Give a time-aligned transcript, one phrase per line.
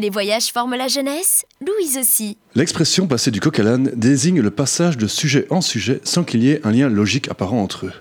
[0.00, 2.38] Les voyages forment la jeunesse, Louise aussi.
[2.54, 6.42] L'expression passer du coq à l'âne désigne le passage de sujet en sujet sans qu'il
[6.42, 7.92] y ait un lien logique apparent entre eux.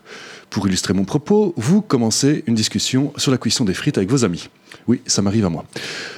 [0.49, 4.23] Pour illustrer mon propos, vous commencez une discussion sur la cuisson des frites avec vos
[4.23, 4.47] amis.
[4.87, 5.65] Oui, ça m'arrive à moi.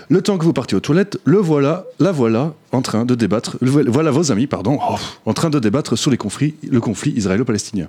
[0.08, 3.58] Le temps que vous partiez aux toilettes, le voilà, la voilà, en train de débattre,
[3.62, 6.54] voilà vos amis, pardon, oh, en train de débattre sur le conflit
[7.16, 7.88] israélo-palestinien.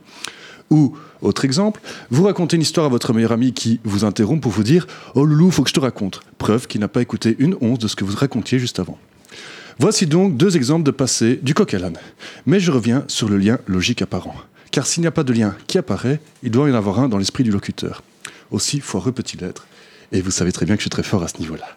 [0.73, 4.51] Ou, autre exemple, vous racontez une histoire à votre meilleur ami qui vous interrompt pour
[4.51, 6.23] vous dire Oh loulou, faut que je te raconte.
[6.39, 8.99] Preuve qu'il n'a pas écouté une once de ce que vous racontiez juste avant.
[9.79, 11.99] Voici donc deux exemples de passé du coq à l'âne.
[12.47, 14.35] Mais je reviens sur le lien logique apparent.
[14.71, 17.09] Car s'il n'y a pas de lien qui apparaît, il doit y en avoir un
[17.11, 18.03] dans l'esprit du locuteur.
[18.51, 19.67] Aussi foireux peut-il être.
[20.13, 21.77] Et vous savez très bien que je suis très fort à ce niveau-là.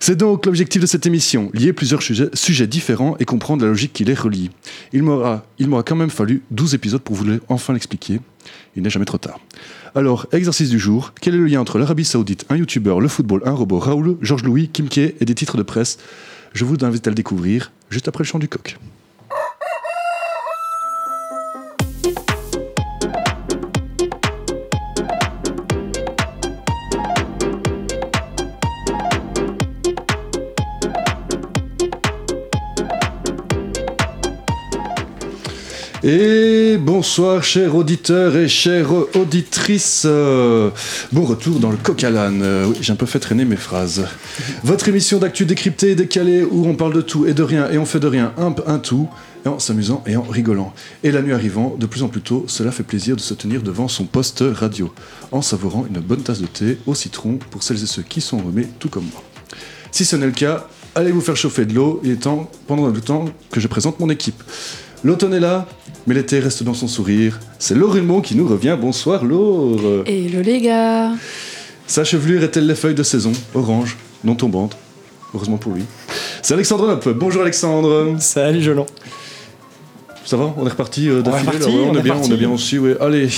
[0.00, 4.04] C'est donc l'objectif de cette émission, lier plusieurs sujets, différents et comprendre la logique qui
[4.04, 4.50] les relie.
[4.92, 8.20] Il m'aura quand même fallu 12 épisodes pour vous enfin l'expliquer.
[8.76, 9.40] Il n'est jamais trop tard.
[9.94, 11.12] Alors, exercice du jour.
[11.20, 14.44] Quel est le lien entre l'Arabie Saoudite, un youtubeur, le football, un robot, Raoul, Georges
[14.44, 15.98] Louis, Kim K et des titres de presse?
[16.52, 18.78] Je vous invite à le découvrir juste après le chant du coq.
[36.06, 40.02] Et bonsoir chers auditeurs et chères auditrices.
[40.04, 40.68] Euh,
[41.12, 42.42] bon retour dans le coq à l'âne.
[42.42, 44.06] Euh, oui, j'ai un peu fait traîner mes phrases.
[44.64, 47.78] Votre émission d'actu décryptée et décalée où on parle de tout et de rien et
[47.78, 49.08] on fait de rien un, un tout
[49.46, 50.74] en s'amusant et en rigolant.
[51.04, 53.62] Et la nuit arrivant, de plus en plus tôt, cela fait plaisir de se tenir
[53.62, 54.92] devant son poste radio,
[55.32, 58.36] en savourant une bonne tasse de thé au citron pour celles et ceux qui sont
[58.36, 59.22] remis tout comme moi.
[59.90, 62.88] Si ce n'est le cas, allez vous faire chauffer de l'eau, il est temps, pendant
[62.88, 64.42] le temps, que je présente mon équipe.
[65.04, 65.66] L'automne est là,
[66.06, 67.38] mais l'été reste dans son sourire.
[67.58, 68.74] C'est Laure Hulmont qui nous revient.
[68.80, 70.02] Bonsoir Laure.
[70.06, 71.10] Hello les gars.
[71.86, 74.78] Sa chevelure est-elle les feuilles de saison, orange, non tombantes
[75.34, 75.82] Heureusement pour lui.
[76.40, 77.06] C'est Alexandre Nopp.
[77.10, 78.16] Bonjour Alexandre.
[78.18, 78.86] Salut Jolon.
[80.24, 80.54] Ça va?
[80.56, 82.78] On est reparti euh, d'affilée on, est, bien, on est bien aussi.
[82.78, 82.96] Ouais.
[82.98, 83.28] Allez.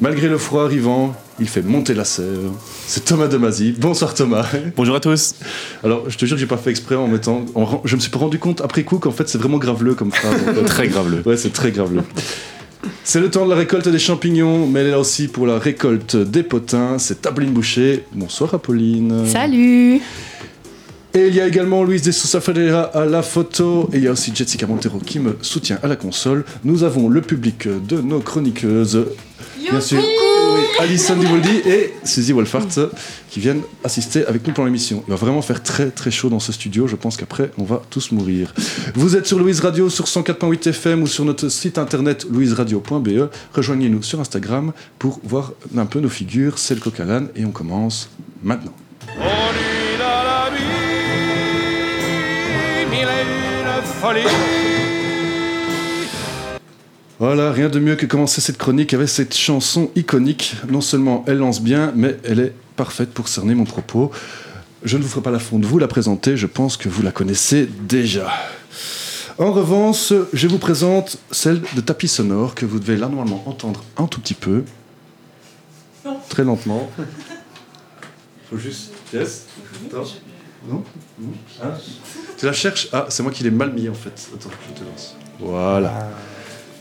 [0.00, 2.50] Malgré le froid arrivant, il fait monter la sève.
[2.86, 3.74] C'est Thomas Demazy.
[3.76, 4.46] Bonsoir Thomas.
[4.76, 5.34] Bonjour à tous.
[5.82, 7.44] Alors, je te jure que j'ai pas fait exprès en mettant.
[7.84, 10.40] je me suis pas rendu compte après coup qu'en fait c'est vraiment graveleux comme phrase.
[10.66, 11.22] très graveleux.
[11.26, 12.02] Ouais, c'est très graveleux.
[13.04, 15.58] C'est le temps de la récolte des champignons, mais elle est là aussi pour la
[15.58, 16.98] récolte des potins.
[16.98, 18.04] C'est Apolline Boucher.
[18.12, 19.26] Bonsoir Apolline.
[19.26, 20.00] Salut.
[21.14, 23.90] Et il y a également Louise de Sousa Ferreira à la photo.
[23.92, 26.44] Et il y a aussi Jessica Montero qui me soutient à la console.
[26.64, 29.06] Nous avons le public de nos chroniqueuses.
[29.58, 30.02] Bien sûr.
[30.80, 32.68] Alison Divoldi et Suzy Wolfart
[33.30, 35.04] qui viennent assister avec nous pour l'émission.
[35.06, 36.86] Il va vraiment faire très très chaud dans ce studio.
[36.86, 38.52] Je pense qu'après, on va tous mourir.
[38.94, 43.30] Vous êtes sur Louise Radio sur 104.8 FM ou sur notre site internet louiseradio.be.
[43.54, 46.58] Rejoignez-nous sur Instagram pour voir un peu nos figures.
[46.58, 47.00] C'est le coq
[47.36, 48.10] et on commence
[48.42, 48.74] maintenant.
[57.24, 60.56] Voilà, rien de mieux que commencer cette chronique avec cette chanson iconique.
[60.68, 64.10] Non seulement elle lance bien, mais elle est parfaite pour cerner mon propos.
[64.82, 67.12] Je ne vous ferai pas la de vous la présenter, je pense que vous la
[67.12, 68.28] connaissez déjà.
[69.38, 73.84] En revanche, je vous présente celle de tapis sonore que vous devez là normalement entendre
[73.98, 74.64] un tout petit peu.
[76.28, 76.90] Très lentement.
[78.50, 78.94] Faut juste.
[79.14, 79.46] Yes
[80.68, 80.82] Non,
[81.62, 81.70] hein?
[82.36, 82.88] Tu la cherches?
[82.92, 84.28] Ah, c'est moi qui l'ai mal mis en fait.
[84.34, 85.14] Attends, je te lance.
[85.38, 86.10] Voilà.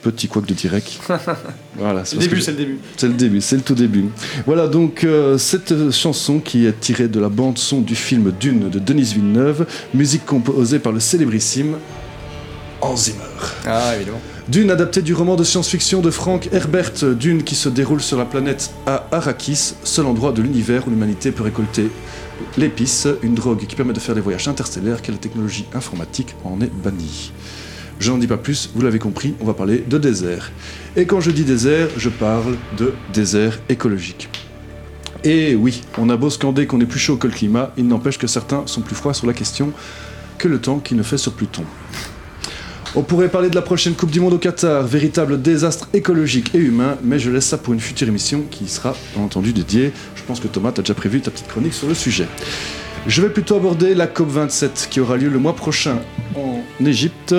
[0.01, 1.00] Petit couac de direct.
[1.78, 2.79] voilà, c'est le début, c'est le début.
[2.97, 4.06] C'est le début, c'est le tout début.
[4.47, 8.69] Voilà, donc euh, cette chanson qui est tirée de la bande son du film Dune
[8.69, 11.75] de Denise Villeneuve, musique composée par le célébrissime
[12.81, 13.19] Hans Zimmer.
[13.67, 14.22] Ah, évidemment.
[14.47, 18.25] Dune adaptée du roman de science-fiction de Frank Herbert, Dune qui se déroule sur la
[18.25, 18.72] planète
[19.11, 21.90] Arrakis, seul endroit de l'univers où l'humanité peut récolter
[22.57, 26.59] l'épice, une drogue qui permet de faire des voyages interstellaires, que la technologie informatique en
[26.59, 27.31] est bannie.
[28.01, 30.51] Je n'en dis pas plus, vous l'avez compris, on va parler de désert.
[30.95, 34.28] Et quand je dis désert, je parle de désert écologique.
[35.23, 38.17] Et oui, on a beau scander qu'on est plus chaud que le climat, il n'empêche
[38.17, 39.72] que certains sont plus froids sur la question
[40.40, 41.64] que le temps qu'il ne fait sur Pluton.
[42.96, 46.58] On pourrait parler de la prochaine Coupe du Monde au Qatar, véritable désastre écologique et
[46.58, 49.93] humain, mais je laisse ça pour une future émission qui sera bien entendu dédiée.
[50.16, 52.28] Je pense que Thomas, tu as déjà prévu ta petite chronique sur le sujet.
[53.05, 55.99] Je vais plutôt aborder la COP27 qui aura lieu le mois prochain
[56.35, 57.35] en Égypte.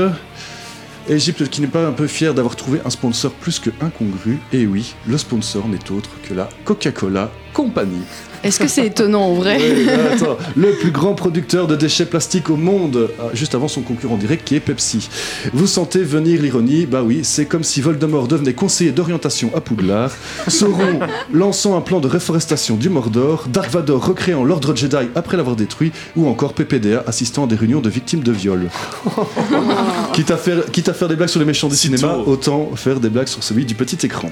[1.09, 4.39] Égypte qui n'est pas un peu fier d'avoir trouvé un sponsor plus que incongru.
[4.53, 8.03] Et oui, le sponsor n'est autre que la Coca-Cola Company.
[8.45, 9.59] Est-ce que c'est étonnant en vrai
[10.13, 14.17] attends, Le plus grand producteur de déchets plastiques au monde, ah, juste avant son concurrent
[14.17, 15.09] direct qui est Pepsi.
[15.53, 16.87] Vous sentez venir l'ironie.
[16.87, 20.11] Bah oui, c'est comme si Voldemort devenait conseiller d'orientation à Poudlard,
[20.49, 21.01] Sauron
[21.33, 25.93] lançant un plan de réforestation du Mordor, Dark Vador recréant l'ordre Jedi après l'avoir détruit,
[26.17, 28.69] ou encore PPDA assistant à des réunions de victimes de viol.
[30.15, 32.99] quitte, à faire, quitte à faire des blagues sur les méchants du cinéma, autant faire
[32.99, 34.31] des blagues sur celui du petit écran.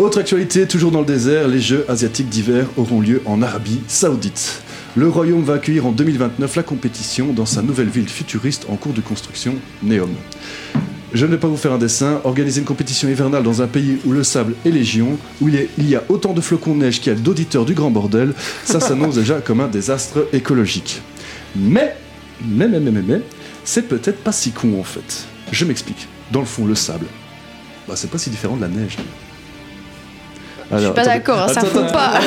[0.00, 4.62] Autre actualité, toujours dans le désert, les Jeux asiatiques d'hiver auront lieu en Arabie saoudite.
[4.96, 8.94] Le royaume va accueillir en 2029 la compétition dans sa nouvelle ville futuriste en cours
[8.94, 10.08] de construction, Neom.
[11.12, 12.22] Je ne vais pas vous faire un dessin.
[12.24, 15.96] Organiser une compétition hivernale dans un pays où le sable est légion, où il y
[15.96, 18.32] a autant de flocons de neige qu'il y a d'auditeurs du grand bordel,
[18.64, 21.02] ça s'annonce déjà comme un désastre écologique.
[21.54, 21.94] Mais,
[22.42, 23.20] mais, mais, mais, mais, mais
[23.64, 25.26] c'est peut-être pas si con en fait.
[25.52, 26.08] Je m'explique.
[26.32, 27.04] Dans le fond, le sable,
[27.86, 28.96] bah, c'est pas si différent de la neige.
[30.72, 32.20] Je suis pas d'accord, ça faut pas.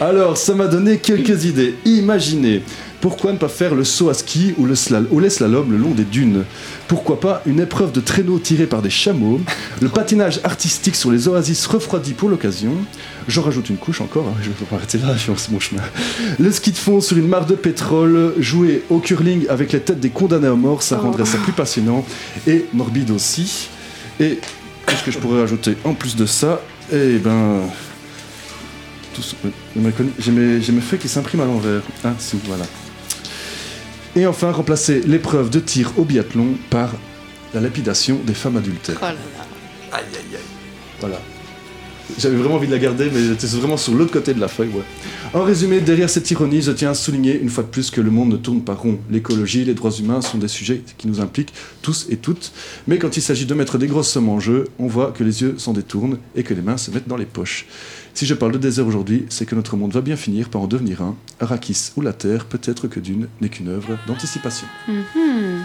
[0.00, 1.74] Alors, ça m'a donné quelques idées.
[1.84, 2.62] Imaginez,
[3.00, 5.90] pourquoi ne pas faire le saut à ski ou le, slalom, ou slalom le long
[5.90, 6.44] des dunes?
[6.88, 9.40] Pourquoi pas une épreuve de traîneau tiré par des chameaux?
[9.80, 12.72] Le patinage artistique sur les oasis refroidis pour l'occasion
[13.28, 15.82] J'en rajoute une couche encore, hein, je vais pas arrêter là, je mon chemin.
[16.38, 20.00] Le ski de fond sur une mare de pétrole, jouer au curling avec les têtes
[20.00, 22.04] des condamnés à mort, ça rendrait ça plus passionnant
[22.46, 23.68] et morbide aussi.
[24.18, 24.40] Et
[24.88, 26.60] qu'est-ce que je pourrais rajouter en plus de ça
[26.92, 27.62] eh ben.
[30.18, 31.82] J'ai mes, mes, feuilles qui s'impriment à l'envers.
[32.04, 32.64] Ah, si, voilà.
[34.14, 36.92] Et enfin, remplacer l'épreuve de tir au biathlon par
[37.52, 38.96] la lapidation des femmes adultères.
[39.00, 39.96] Oh là là.
[39.98, 40.40] Aïe, aïe, aïe.
[41.00, 41.20] Voilà.
[42.16, 44.70] J'avais vraiment envie de la garder, mais j'étais vraiment sur l'autre côté de la feuille.
[44.70, 44.82] Ouais.
[45.34, 48.10] En résumé, derrière cette ironie, je tiens à souligner une fois de plus que le
[48.10, 48.98] monde ne tourne pas rond.
[49.10, 51.52] L'écologie, les droits humains sont des sujets qui nous impliquent
[51.82, 52.52] tous et toutes.
[52.86, 55.42] Mais quand il s'agit de mettre des grosses sommes en jeu, on voit que les
[55.42, 57.66] yeux s'en détournent et que les mains se mettent dans les poches.
[58.14, 60.66] Si je parle de désert aujourd'hui, c'est que notre monde va bien finir par en
[60.66, 61.14] devenir un.
[61.40, 64.66] Arrakis ou la Terre, peut-être que d'une n'est qu'une œuvre d'anticipation.
[64.88, 65.60] Mm-hmm.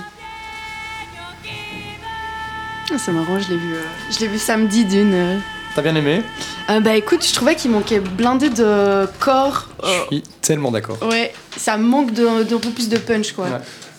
[2.92, 3.81] Ah, c'est marrant, je l'ai vu, euh,
[4.12, 5.13] je l'ai vu samedi d'une.
[5.13, 5.38] Euh,
[5.75, 6.22] T'as bien aimé
[6.70, 9.70] euh, Bah écoute, je trouvais qu'il manquait blindé de corps.
[9.84, 10.98] Je suis tellement d'accord.
[11.10, 13.48] Ouais, ça manque d'un peu plus de punch quoi.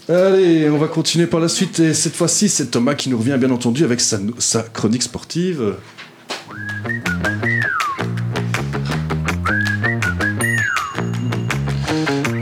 [0.08, 3.36] Allez, on va continuer par la suite et cette fois-ci c'est Thomas qui nous revient
[3.38, 5.76] bien entendu avec sa, sa chronique sportive.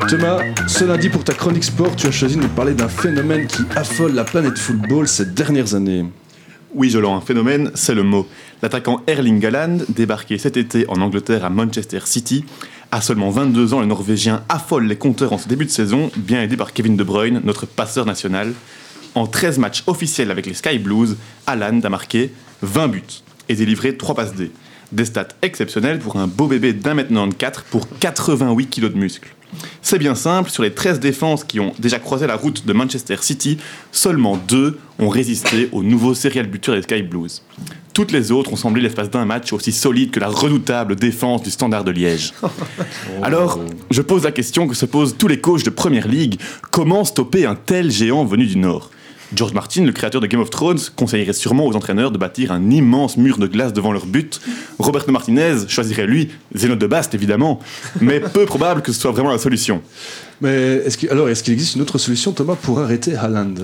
[0.09, 3.47] Thomas, ce lundi pour ta chronique sport, tu as choisi de nous parler d'un phénomène
[3.47, 6.05] qui affole la planète football ces dernières années.
[6.75, 8.27] Oui, Jolan, un phénomène, c'est le mot.
[8.63, 12.47] L'attaquant Erling Haaland, débarqué cet été en Angleterre à Manchester City,
[12.91, 16.41] à seulement 22 ans, le Norvégien affole les compteurs en ce début de saison, bien
[16.41, 18.55] aidé par Kevin De Bruyne, notre passeur national.
[19.15, 22.33] En 13 matchs officiels avec les Sky Blues, Haaland a marqué
[22.63, 23.03] 20 buts
[23.51, 24.51] et délivré 3 passes D.
[24.93, 29.35] Des stats exceptionnelles pour un beau bébé d'un mètre 94 pour 88 kg de muscles.
[29.83, 33.17] C'est bien simple, sur les 13 défenses qui ont déjà croisé la route de Manchester
[33.21, 33.59] City,
[33.91, 37.43] seulement deux ont résisté au nouveau serial buteur des Sky Blues.
[37.93, 41.51] Toutes les autres ont semblé l'espace d'un match aussi solide que la redoutable défense du
[41.51, 42.33] Standard de Liège.
[43.23, 43.61] Alors,
[43.91, 46.41] je pose la question que se posent tous les coachs de Première Ligue
[46.71, 48.91] comment stopper un tel géant venu du Nord?
[49.35, 52.71] George Martin, le créateur de Game of Thrones, conseillerait sûrement aux entraîneurs de bâtir un
[52.71, 54.41] immense mur de glace devant leur but.
[54.79, 57.61] Roberto Martinez choisirait lui, Zénote de Bast évidemment,
[58.01, 59.81] mais peu probable que ce soit vraiment la solution.
[60.41, 63.55] Mais est-ce alors, est-ce qu'il existe une autre solution, Thomas, pour arrêter Haaland?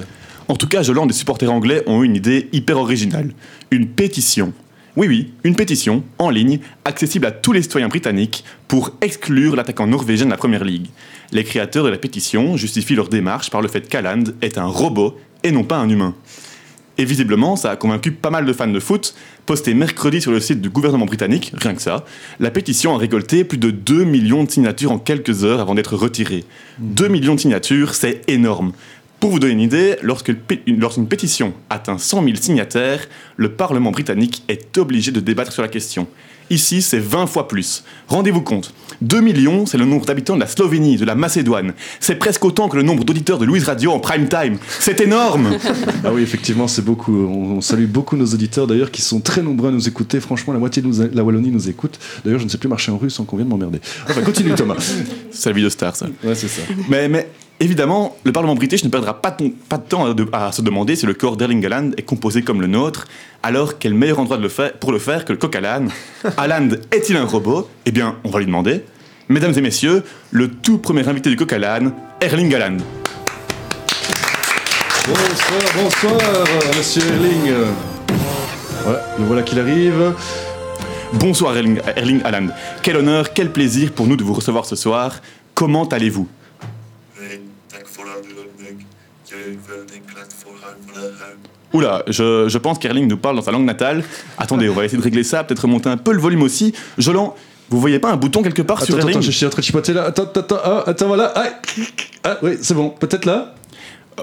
[0.48, 3.32] En tout cas, Jolan, des supporters anglais ont eu une idée hyper originale.
[3.70, 4.54] Une pétition.
[4.96, 9.86] Oui, oui, une pétition, en ligne, accessible à tous les citoyens britanniques, pour exclure l'attaquant
[9.86, 10.86] norvégien de la Première Ligue.
[11.32, 15.16] Les créateurs de la pétition justifient leur démarche par le fait qu'Haaland est un robot
[15.42, 16.14] et non pas un humain.
[17.00, 19.14] Et visiblement, ça a convaincu pas mal de fans de foot.
[19.46, 22.04] Posté mercredi sur le site du gouvernement britannique, rien que ça,
[22.40, 25.96] la pétition a récolté plus de 2 millions de signatures en quelques heures avant d'être
[25.96, 26.44] retirée.
[26.80, 28.72] 2 millions de signatures, c'est énorme.
[29.20, 34.76] Pour vous donner une idée, lorsqu'une pétition atteint 100 000 signataires, le Parlement britannique est
[34.78, 36.08] obligé de débattre sur la question.
[36.50, 37.84] Ici, c'est 20 fois plus.
[38.08, 41.74] Rendez-vous compte, 2 millions, c'est le nombre d'habitants de la Slovénie, de la Macédoine.
[42.00, 44.58] C'est presque autant que le nombre d'auditeurs de Louise Radio en prime time.
[44.80, 45.58] C'est énorme
[46.04, 47.16] Ah oui, effectivement, c'est beaucoup.
[47.16, 50.20] On, salue beaucoup nos auditeurs d'ailleurs qui sont très nombreux à nous écouter.
[50.20, 51.98] Franchement, la moitié de la Wallonie nous écoute.
[52.24, 53.80] D'ailleurs, je ne sais plus marcher en russe sans qu'on vienne m'emmerder.
[54.08, 54.76] Enfin, continue Thomas.
[55.30, 56.06] c'est la vie de star, ça.
[56.24, 56.62] Ouais, c'est ça.
[56.88, 57.28] Mais, mais
[57.60, 59.50] Évidemment, le Parlement british ne perdra pas, de
[59.88, 63.06] temps à, se demander si le corps d'Erling Haaland est composé comme le nôtre,
[63.42, 64.38] alors quel meilleur endroit
[64.78, 65.88] pour le faire que le coq Haaland
[66.36, 67.68] Haaland est-il un robot?
[67.84, 68.84] Eh bien, on va lui demander.
[69.28, 72.76] Mesdames et messieurs, le tout premier invité du coq Haaland, Erling Haaland.
[75.08, 76.44] Bonsoir, bonsoir,
[76.76, 77.54] monsieur Erling.
[78.84, 80.14] Voilà, le voilà qu'il arrive.
[81.14, 82.48] Bonsoir Erling, Erling Haaland.
[82.82, 85.16] Quel honneur, quel plaisir pour nous de vous recevoir ce soir.
[85.54, 86.28] Comment allez-vous?
[91.72, 94.02] Oula, je, je pense qu'Erling nous parle dans sa langue natale.
[94.38, 96.74] Attendez, on va essayer de régler ça, peut-être remonter un peu le volume aussi.
[96.96, 97.34] Jolan,
[97.70, 99.60] vous voyez pas un bouton quelque part Attends, sur attends, Erling je suis en train
[99.60, 100.04] de chipoter là.
[100.04, 101.32] Attends, attends, attends, ah, attends, voilà.
[101.36, 101.44] Ah,
[102.24, 102.90] ah, oui, c'est bon.
[102.90, 103.54] Peut-être là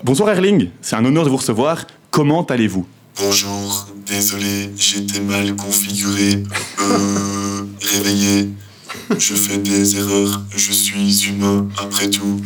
[0.04, 1.86] Bonsoir Erling, c'est un honneur de vous recevoir.
[2.10, 2.86] Comment allez-vous?
[3.18, 6.44] Bonjour, désolé, j'étais mal configuré.
[6.82, 7.62] Euh,
[7.94, 8.50] réveillé.
[9.18, 12.42] Je fais des erreurs, je suis humain après tout.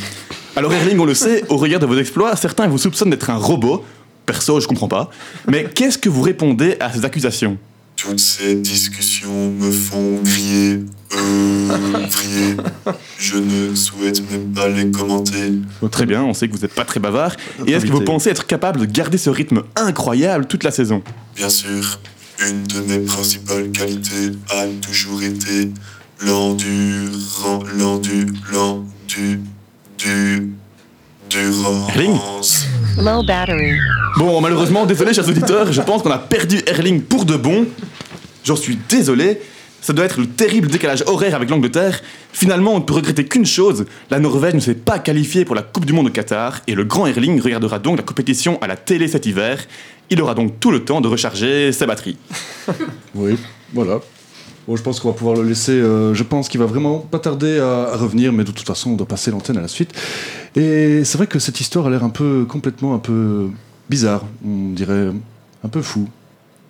[0.56, 3.38] Alors Erling, on le sait, au regard de vos exploits, certains vous soupçonnent d'être un
[3.38, 3.86] robot.
[4.26, 5.10] Perso, je comprends pas.
[5.48, 7.58] Mais qu'est-ce que vous répondez à ces accusations?
[7.96, 10.80] Toutes ces discussions me font crier.
[11.18, 12.56] Euh, crier.
[13.18, 15.54] Je ne souhaite même pas les commenter.
[15.92, 17.36] Très bien, on sait que vous n'êtes pas très bavard.
[17.68, 21.04] Et est-ce que vous pensez être capable de garder ce rythme incroyable toute la saison?
[21.36, 22.00] Bien sûr,
[22.48, 25.72] une de mes principales qualités a toujours été
[26.22, 29.42] l'endurance, l'endu, l'endu,
[30.00, 30.50] du,
[31.30, 32.66] durance.
[32.98, 33.78] Low battery.
[34.18, 37.68] Bon, malheureusement, désolé chers auditeurs, je pense qu'on a perdu Erling pour de bon.
[38.44, 39.42] J'en suis désolé.
[39.82, 42.02] Ça doit être le terrible décalage horaire avec l'Angleterre.
[42.34, 45.62] Finalement, on ne peut regretter qu'une chose, la Norvège ne s'est pas qualifiée pour la
[45.62, 48.76] Coupe du Monde au Qatar, et le grand Erling regardera donc la compétition à la
[48.76, 49.60] télé cet hiver.
[50.10, 52.18] Il aura donc tout le temps de recharger ses batteries.
[53.16, 53.38] Oui,
[53.74, 54.00] voilà.
[54.68, 55.72] Bon, je pense qu'on va pouvoir le laisser.
[55.72, 58.92] euh, je pense qu'il va vraiment pas tarder à, à revenir, mais de toute façon,
[58.92, 59.92] on doit passer l'antenne à la suite.
[60.56, 63.48] Et c'est vrai que cette histoire a l'air un peu complètement un peu
[63.90, 64.24] bizarre.
[64.46, 65.10] On dirait
[65.64, 66.08] un peu fou.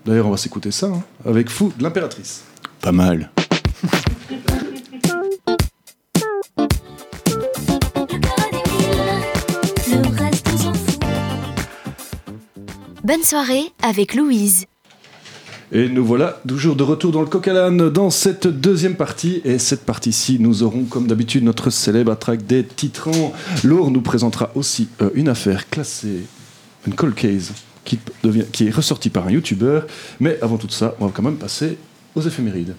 [0.05, 2.43] D'ailleurs, on va s'écouter ça hein, avec Fou de l'impératrice.
[2.81, 3.29] Pas mal.
[13.03, 14.65] Bonne soirée avec Louise.
[15.71, 19.41] Et nous voilà toujours de retour dans le coq dans cette deuxième partie.
[19.45, 23.33] Et cette partie-ci, nous aurons comme d'habitude notre célèbre attraque des titrants.
[23.63, 26.23] Laure nous présentera aussi euh, une affaire classée,
[26.87, 27.53] une cold case,
[27.85, 27.99] qui,
[28.51, 29.85] qui est ressortie par un youtubeur.
[30.19, 31.77] Mais avant tout ça, on va quand même passer
[32.15, 32.73] aux éphémérides.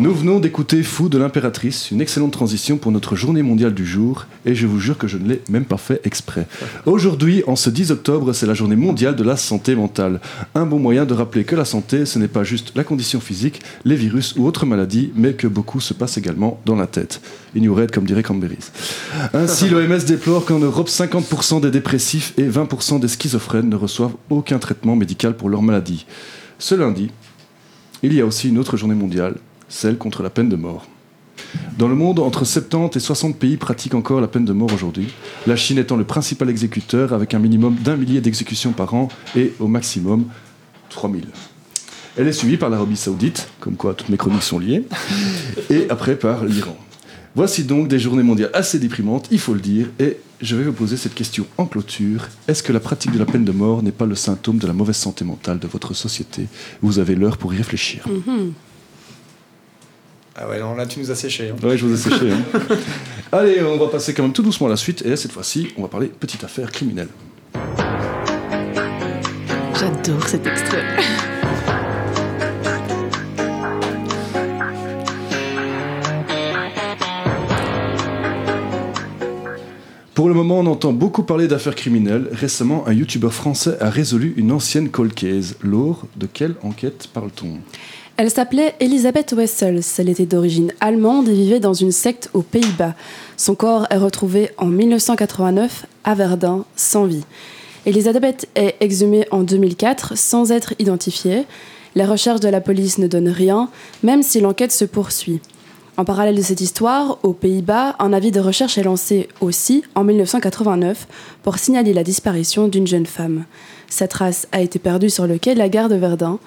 [0.00, 4.26] Nous venons d'écouter Fou de l'impératrice, une excellente transition pour notre journée mondiale du jour,
[4.46, 6.46] et je vous jure que je ne l'ai même pas fait exprès.
[6.86, 10.20] Aujourd'hui, en ce 10 octobre, c'est la journée mondiale de la santé mentale.
[10.54, 13.60] Un bon moyen de rappeler que la santé, ce n'est pas juste la condition physique,
[13.84, 17.20] les virus ou autres maladies, mais que beaucoup se passe également dans la tête.
[17.56, 18.70] Ignorette, comme dirait Camberis.
[19.34, 24.60] Ainsi, l'OMS déplore qu'en Europe, 50% des dépressifs et 20% des schizophrènes ne reçoivent aucun
[24.60, 26.06] traitement médical pour leur maladie.
[26.60, 27.10] Ce lundi,
[28.04, 29.34] il y a aussi une autre journée mondiale,
[29.68, 30.86] celle contre la peine de mort.
[31.78, 35.08] Dans le monde, entre 70 et 60 pays pratiquent encore la peine de mort aujourd'hui,
[35.46, 39.52] la Chine étant le principal exécuteur avec un minimum d'un millier d'exécutions par an et
[39.60, 40.24] au maximum
[40.90, 41.26] 3000.
[42.16, 44.84] Elle est suivie par l'Arabie Saoudite, comme quoi toutes mes chroniques sont liées,
[45.70, 46.76] et après par l'Iran.
[47.36, 50.72] Voici donc des journées mondiales assez déprimantes, il faut le dire, et je vais vous
[50.72, 52.28] poser cette question en clôture.
[52.48, 54.72] Est-ce que la pratique de la peine de mort n'est pas le symptôme de la
[54.72, 56.48] mauvaise santé mentale de votre société?
[56.82, 58.04] Vous avez l'heure pour y réfléchir.
[60.40, 61.50] Ah ouais, non, là tu nous as séché.
[61.50, 61.66] hein.
[61.66, 62.30] Ouais, je vous ai séché.
[62.30, 62.58] hein.
[63.32, 65.82] Allez, on va passer quand même tout doucement à la suite, et cette fois-ci, on
[65.82, 67.08] va parler petite affaire criminelle.
[69.74, 70.84] J'adore cet extrait.
[80.14, 82.28] Pour le moment, on entend beaucoup parler d'affaires criminelles.
[82.32, 85.54] Récemment, un youtubeur français a résolu une ancienne cold case.
[85.62, 87.58] Laure, de quelle enquête parle-t-on?
[88.20, 89.84] Elle s'appelait Elisabeth Wessels.
[89.96, 92.94] Elle était d'origine allemande et vivait dans une secte aux Pays-Bas.
[93.36, 97.22] Son corps est retrouvé en 1989 à Verdun, sans vie.
[97.86, 101.44] Elisabeth est exhumée en 2004 sans être identifiée.
[101.94, 103.70] Les recherches de la police ne donnent rien,
[104.02, 105.40] même si l'enquête se poursuit.
[105.96, 110.02] En parallèle de cette histoire, aux Pays-Bas, un avis de recherche est lancé aussi en
[110.02, 111.06] 1989
[111.44, 113.44] pour signaler la disparition d'une jeune femme.
[113.88, 116.40] Cette trace a été perdue sur le quai de la gare de Verdun.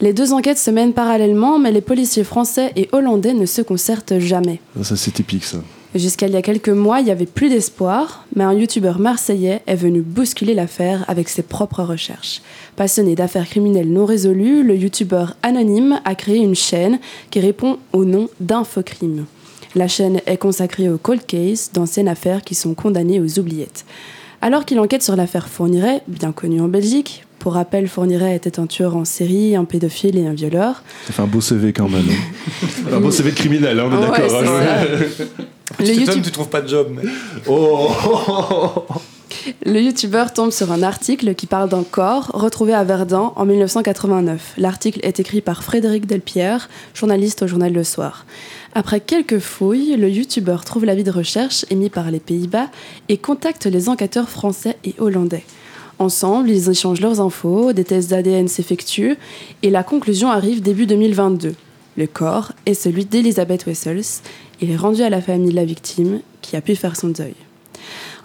[0.00, 4.18] Les deux enquêtes se mènent parallèlement, mais les policiers français et hollandais ne se concertent
[4.18, 4.60] jamais.
[4.76, 5.58] Ça, Ça, c'est typique, ça.
[5.94, 9.62] Jusqu'à il y a quelques mois, il n'y avait plus d'espoir, mais un youtubeur marseillais
[9.66, 12.42] est venu bousculer l'affaire avec ses propres recherches.
[12.76, 16.98] Passionné d'affaires criminelles non résolues, le youtubeur anonyme a créé une chaîne
[17.30, 19.24] qui répond au nom d'Infocrime.
[19.74, 23.86] La chaîne est consacrée aux cold cases, d'anciennes affaires qui sont condamnées aux oubliettes.
[24.42, 28.66] Alors qu'il enquête sur l'affaire Fourniret, bien connue en Belgique, pour rappel, Fourniret était un
[28.66, 30.82] tueur en série, un pédophile et un violeur.
[31.06, 32.04] Ça fait un beau CV quand même.
[32.08, 32.66] hein.
[32.92, 34.42] un beau CV de criminel, hein, on est Ouais, d'accord.
[34.42, 34.84] hein.
[35.78, 36.88] Tu Le YouTube- tu trouves pas de job.
[36.92, 37.02] Mais...
[37.48, 37.90] Oh
[39.64, 44.54] Le youtubeur tombe sur un article qui parle d'un corps retrouvé à Verdun en 1989.
[44.56, 48.24] L'article est écrit par Frédéric Delpierre, journaliste au journal Le Soir.
[48.74, 52.68] Après quelques fouilles, le youtubeur trouve l'avis de recherche émis par les Pays-Bas
[53.08, 55.44] et contacte les enquêteurs français et hollandais.
[55.98, 59.16] Ensemble, ils échangent leurs infos, des tests d'ADN s'effectuent
[59.62, 61.54] et la conclusion arrive début 2022.
[61.96, 64.20] Le corps est celui d'Elizabeth Wessels.
[64.60, 67.34] Il est rendu à la famille de la victime qui a pu faire son deuil.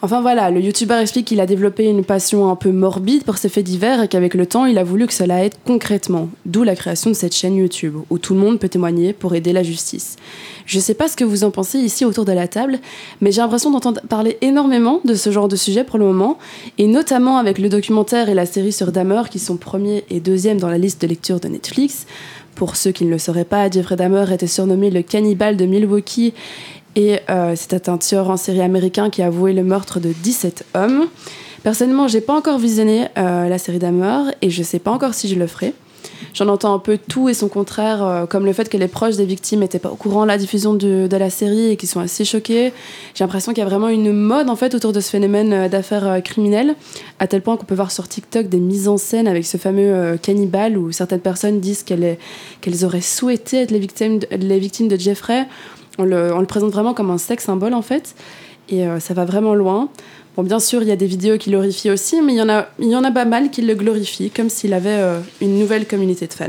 [0.04, 3.50] Enfin voilà, le youtubeur explique qu'il a développé une passion un peu morbide pour ces
[3.50, 6.30] faits divers et qu'avec le temps, il a voulu que cela aide concrètement.
[6.48, 9.54] D'où la création de cette chaîne YouTube, où tout le monde peut témoigner pour aider
[9.54, 10.16] la justice.
[10.66, 12.80] Je sais pas ce que vous en pensez ici autour de la table,
[13.22, 16.40] mais j'ai l'impression d'entendre parler énormément de ce genre de sujet pour le moment,
[16.80, 20.60] et notamment avec le documentaire et la série sur Dahmer qui sont premier et deuxième
[20.60, 22.08] dans la liste de lecture de Netflix.
[22.56, 26.34] Pour ceux qui ne le sauraient pas, Jeffrey Dahmer était surnommé le cannibale de Milwaukee
[26.96, 30.66] et euh, c'était un tueur en série américain qui a avoué le meurtre de 17
[30.74, 31.08] hommes.
[31.64, 35.28] Personnellement, j'ai pas encore visionné euh, la série Dahmer et je sais pas encore si
[35.28, 35.74] je le ferai.
[36.34, 39.16] J'en entends un peu tout et son contraire, euh, comme le fait que les proches
[39.16, 42.00] des victimes n'étaient pas au courant de la diffusion de, la série et qu'ils sont
[42.00, 42.74] assez choqués.
[43.14, 45.70] J'ai l'impression qu'il y a vraiment une mode en fait autour de ce phénomène euh,
[45.70, 46.76] d'affaires criminelles,
[47.20, 50.18] à tel point qu'on peut voir sur TikTok des mises en scène avec ce fameux
[50.20, 52.18] cannibale où certaines personnes disent qu'elles
[52.86, 53.80] auraient souhaité être les
[54.60, 55.46] victimes de Jeffrey.
[56.02, 58.16] On le, présente vraiment comme un sex symbole en fait,
[58.70, 59.90] et euh, ça va vraiment loin.
[60.36, 62.50] Bon, bien sûr, il y a des vidéos qui glorifient aussi, mais il y en
[62.50, 65.86] a, y en a pas mal qui le glorifient, comme s'il avait euh, une nouvelle
[65.86, 66.48] communauté de fans.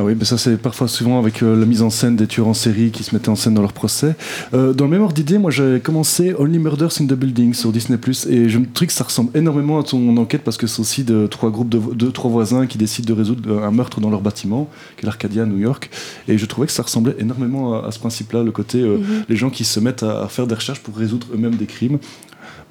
[0.00, 2.46] Ah oui, mais ça c'est parfois souvent avec euh, la mise en scène des tueurs
[2.46, 4.14] en série qui se mettaient en scène dans leur procès.
[4.54, 7.72] Euh, dans le même ordre d'idée, moi j'avais commencé Only Murders in the Building sur
[7.72, 10.78] Disney+, et je me trouve que ça ressemble énormément à ton enquête parce que c'est
[10.78, 14.00] aussi de trois groupes de, de trois voisins qui décident de résoudre euh, un meurtre
[14.00, 15.90] dans leur bâtiment, qui est l'Arcadia à New York,
[16.28, 19.34] et je trouvais que ça ressemblait énormément à, à ce principe-là, le côté euh, les
[19.34, 21.98] gens qui se mettent à, à faire des recherches pour résoudre eux-mêmes des crimes.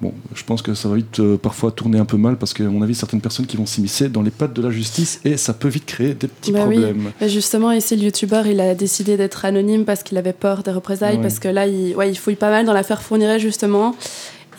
[0.00, 2.62] Bon, je pense que ça va vite euh, parfois tourner un peu mal parce qu'à
[2.64, 5.52] mon avis, certaines personnes qui vont s'immiscer dans les pattes de la justice et ça
[5.54, 6.76] peut vite créer des petits Bah oui.
[6.76, 7.10] problèmes.
[7.26, 11.16] Justement, ici, le youtubeur, il a décidé d'être anonyme parce qu'il avait peur des représailles,
[11.16, 11.22] Ouais.
[11.22, 13.96] parce que là, il, ouais, il fouille pas mal dans l'affaire Fourniret, justement.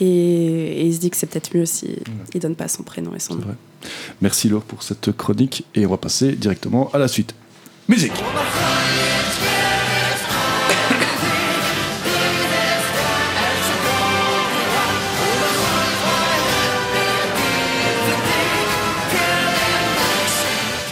[0.02, 2.00] Et, et il se dit que c'est peut-être mieux s'il
[2.34, 3.42] il donne pas son prénom et son nom.
[3.42, 3.56] vrai.
[4.22, 7.34] Merci Laure pour cette chronique et on va passer directement à la suite.
[7.88, 8.12] Musique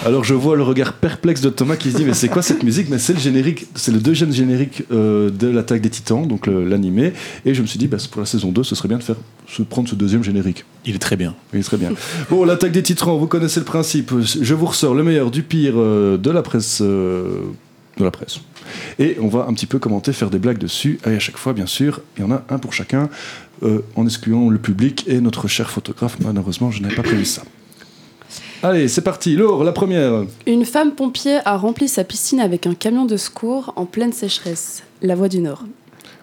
[0.08, 2.64] Alors je vois le regard perplexe de Thomas qui se dit mais c'est quoi cette
[2.64, 2.88] musique?
[2.90, 7.12] Mais c'est le générique, c'est le deuxième générique euh, de l'attaque des Titans, donc l'animé.
[7.46, 9.18] Et je me suis dit bah, pour la saison 2, ce serait bien de faire
[9.50, 10.64] se prendre ce deuxième générique.
[10.86, 11.36] Il est très bien.
[11.54, 11.92] Oui, très bien.
[12.30, 14.14] Bon, l'attaque des titrants, vous connaissez le principe.
[14.22, 16.80] Je vous ressors le meilleur du pire euh, de la presse.
[16.80, 17.42] euh,
[17.98, 18.40] de la presse.
[19.00, 21.00] Et on va un petit peu commenter, faire des blagues dessus.
[21.06, 23.10] Et à chaque fois, bien sûr, il y en a un pour chacun,
[23.64, 26.18] euh, en excluant le public et notre cher photographe.
[26.24, 27.44] Malheureusement, je n'avais pas prévu ça.
[28.64, 29.36] Allez, c'est parti.
[29.36, 30.24] Laure, la première.
[30.46, 34.84] Une femme pompier a rempli sa piscine avec un camion de secours en pleine sécheresse.
[35.02, 35.64] La Voie du Nord.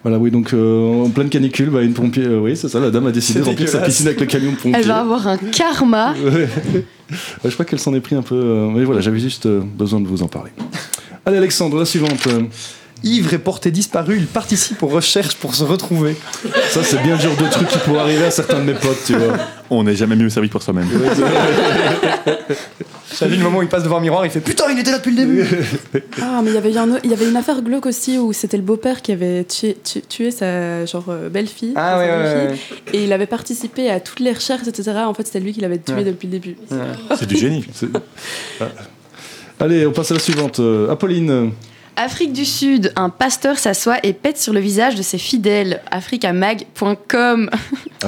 [0.03, 2.91] Voilà, oui, donc euh, en pleine canicule, bah, une pompier, euh, oui, c'est ça, la
[2.91, 4.75] dame a décidé de remplir sa piscine avec le camion de pompier.
[4.77, 6.15] Elle va avoir un karma.
[7.45, 8.35] Je crois qu'elle s'en est pris un peu.
[8.35, 10.51] euh, mais voilà, j'avais juste besoin de vous en parler.
[11.25, 12.29] Allez, Alexandre, la suivante.
[13.05, 16.17] Ivre et porté disparu, il participe aux recherches pour se retrouver.
[16.71, 19.05] Ça, c'est bien le genre de truc qui pourrait arriver à certains de mes potes,
[19.07, 19.37] tu vois.
[19.71, 20.89] On n'est jamais mieux servi pour soi-même.
[23.19, 24.91] J'ai vu le moment où il passe devant un miroir, il fait Putain, il était
[24.91, 25.45] là depuis le début
[26.21, 28.33] Ah, mais il y avait un autre- il y avait une affaire glauque aussi où
[28.33, 31.75] c'était le beau-père qui avait tué, tu- tué sa genre euh, belle-fille.
[31.77, 32.55] Ah ouais, ouais.
[32.93, 34.91] Et il avait participé à toutes les recherches, etc.
[35.07, 36.05] En fait, c'était lui qui l'avait tué Ouais.
[36.05, 36.57] depuis le début.
[37.17, 37.65] C'est du génie.
[38.61, 38.65] Ah.
[39.61, 40.59] Allez, on passe à la suivante.
[40.61, 41.53] Euh, Apolline.
[41.97, 45.81] Afrique du Sud, un pasteur s'assoit et pète sur le visage de ses fidèles.
[45.91, 47.51] Africamag.com.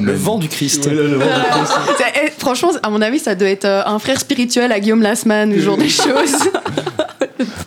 [0.00, 0.86] Le vent du Christ.
[0.86, 1.72] Ouais, le- le vent de Christ.
[1.98, 5.02] C'est- eh, Franchement, à mon avis, ça doit être euh, un frère spirituel à Guillaume
[5.02, 6.48] Lasman, ou ce genre des choses.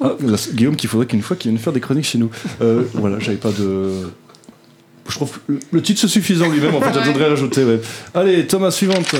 [0.01, 0.11] Ah,
[0.53, 2.29] Guillaume, qu'il faudrait qu'une fois qu'il vienne faire des chroniques chez nous.
[2.61, 4.09] Euh, voilà, j'avais pas de.
[5.07, 7.63] Je trouve que le- le titre c'est suffisant lui-même, en fait, j'attendrais de rien rajouter.
[7.63, 7.79] ouais.
[8.13, 9.15] Allez, Thomas, suivante.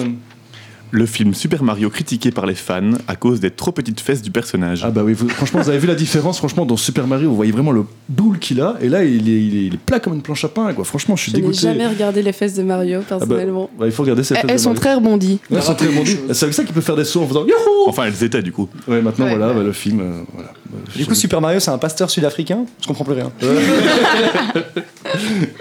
[0.92, 4.32] Le film Super Mario critiqué par les fans à cause des trop petites fesses du
[4.32, 4.82] personnage.
[4.84, 7.36] Ah bah oui, vous- franchement, vous avez vu la différence Franchement, dans Super Mario, vous
[7.36, 10.00] voyez vraiment le boule qu'il a, et là, il est, il est- il est plat
[10.00, 10.84] comme une planche à pain, quoi.
[10.86, 11.60] Franchement, je suis Je n'ai dégoûté.
[11.62, 13.70] jamais regardé les fesses de Mario, Ah bah, personnellement.
[13.78, 15.40] bah, il faut regarder cette Elles elles sont très rebondies.
[15.52, 16.18] Ouais, elles sont très bondies.
[16.34, 18.52] C'est avec ça qu'il peut faire des sauts en faisant Youhou Enfin, elles étaient du
[18.52, 18.68] coup.
[18.88, 19.56] Ouais, maintenant, Ouais, voilà, ouais.
[19.60, 20.00] bah, le film.
[20.00, 20.54] euh, voilà.
[20.96, 22.66] Du coup, Super Mario, c'est un pasteur sud-africain?
[22.82, 23.32] Je comprends plus rien.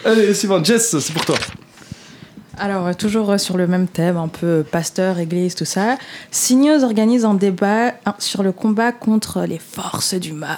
[0.05, 1.37] Allez, suivant, Jess, c'est pour toi.
[2.61, 5.97] Alors, euh, toujours sur le même thème, un peu pasteur, église, tout ça.
[6.33, 10.57] CNews organise un débat sur le combat contre les forces du mal.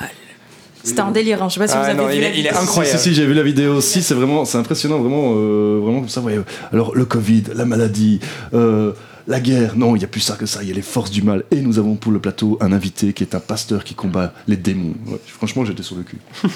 [0.82, 1.48] C'était un délire, hein.
[1.50, 2.62] je sais pas si Ah, vous avez non, vu il la est- il est vidéo.
[2.62, 2.98] incroyable.
[2.98, 6.00] Si, si, si, j'ai vu la vidéo aussi, c'est vraiment, c'est impressionnant, vraiment, euh, vraiment
[6.00, 6.22] comme ça.
[6.22, 6.38] ouais.
[6.72, 8.18] Alors, le Covid, la maladie,
[8.54, 8.92] euh,
[9.28, 11.10] la guerre, non, il n'y a plus ça que ça, il y a les forces
[11.10, 11.44] du mal.
[11.50, 14.56] Et nous avons pour le plateau un invité qui est un pasteur qui combat les
[14.56, 14.94] démons.
[15.06, 16.16] Ouais, franchement, j'étais sur le cul.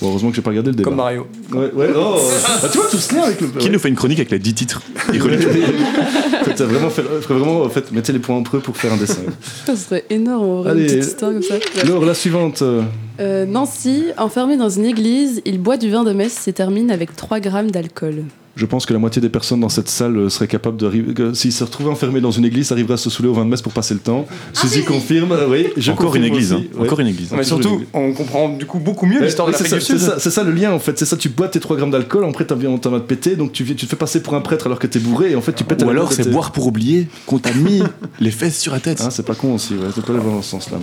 [0.00, 0.90] Bon, heureusement que j'ai pas regardé le débat.
[0.90, 1.26] Comme Mario.
[1.52, 3.46] Ouais, ouais, oh, ah, tu vois, tout ce lien avec le.
[3.48, 7.68] Qui nous fait une chronique avec les 10 titres fait, t'as vraiment fait, vraiment, en
[7.70, 9.22] fait, mettez les points entre eux pour faire un dessin.
[9.64, 10.82] Ça serait énorme, en vrai, Allez.
[10.82, 11.54] une petite histoire comme ça.
[11.82, 12.62] Alors, la suivante.
[12.62, 17.16] Euh, Nancy, enfermé dans une église, il boit du vin de messe et termine avec
[17.16, 18.24] 3 grammes d'alcool.
[18.56, 21.32] Je pense que la moitié des personnes dans cette salle euh, seraient capables de.
[21.34, 23.60] S'ils se retrouvaient enfermés dans une église, arriveraient à se saouler au vin de messe
[23.60, 24.26] pour passer le temps.
[24.54, 25.66] Suzy confirme, euh, oui.
[25.76, 26.54] Je Encore une église.
[26.54, 26.62] hein.
[26.74, 26.86] ouais.
[26.86, 27.28] Encore une église.
[27.36, 29.76] Mais surtout, une- on comprend du coup beaucoup mieux Ouais, l'histoire de ouais, c'est ça,
[29.76, 30.00] du c'est Sud.
[30.00, 32.24] ça, c'est ça le lien en fait, c'est ça, tu bois tes 3 grammes d'alcool,
[32.24, 34.66] après t'as envie de péter, donc tu, viens- tu te fais passer pour un prêtre
[34.66, 36.66] alors que t'es bourré, et en fait tu pètes Ou la alors c'est boire pour
[36.66, 37.82] oublier qu'on t'a mis
[38.20, 39.02] les fesses sur la tête.
[39.04, 40.78] Ah, c'est pas con aussi, ouais, c'est pas dans ce sens-là.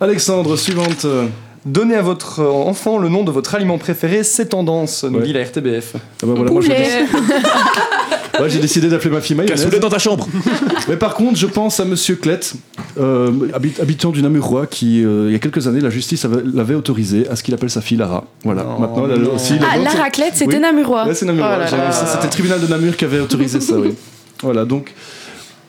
[0.00, 1.06] Alexandre, suivante.
[1.64, 5.24] Donnez à votre euh, enfant le nom de votre aliment préféré, c'est tendance, nous Ouais.
[5.24, 5.92] dit la RTBF.
[5.94, 6.78] Ah bah voilà, moi, j'ai Poulet.
[6.80, 7.22] décidé-
[8.42, 9.60] ouais, j'ai décidé d'appeler ma fille mayonnaise.
[9.60, 10.26] Cassoulet dans ta chambre.
[10.88, 12.54] Mais par contre, je pense à Monsieur Klett,
[12.98, 16.42] euh, habit- habitant du Namurois, qui, euh, il y a quelques années, la justice avait-
[16.52, 18.24] l'avait autorisé à ce qu'il appelle sa fille Lara.
[18.42, 19.52] Voilà, Non, maintenant elle a aussi.
[19.52, 20.60] le Ah, nom de la son- raclette, c'était Oui.
[20.60, 21.06] Namurois.
[21.06, 21.58] Ouais, c'est Namurois.
[21.62, 23.94] Oh C'était le tribunal de Namur qui avait autorisé ça, oui.
[24.42, 24.92] Voilà, donc,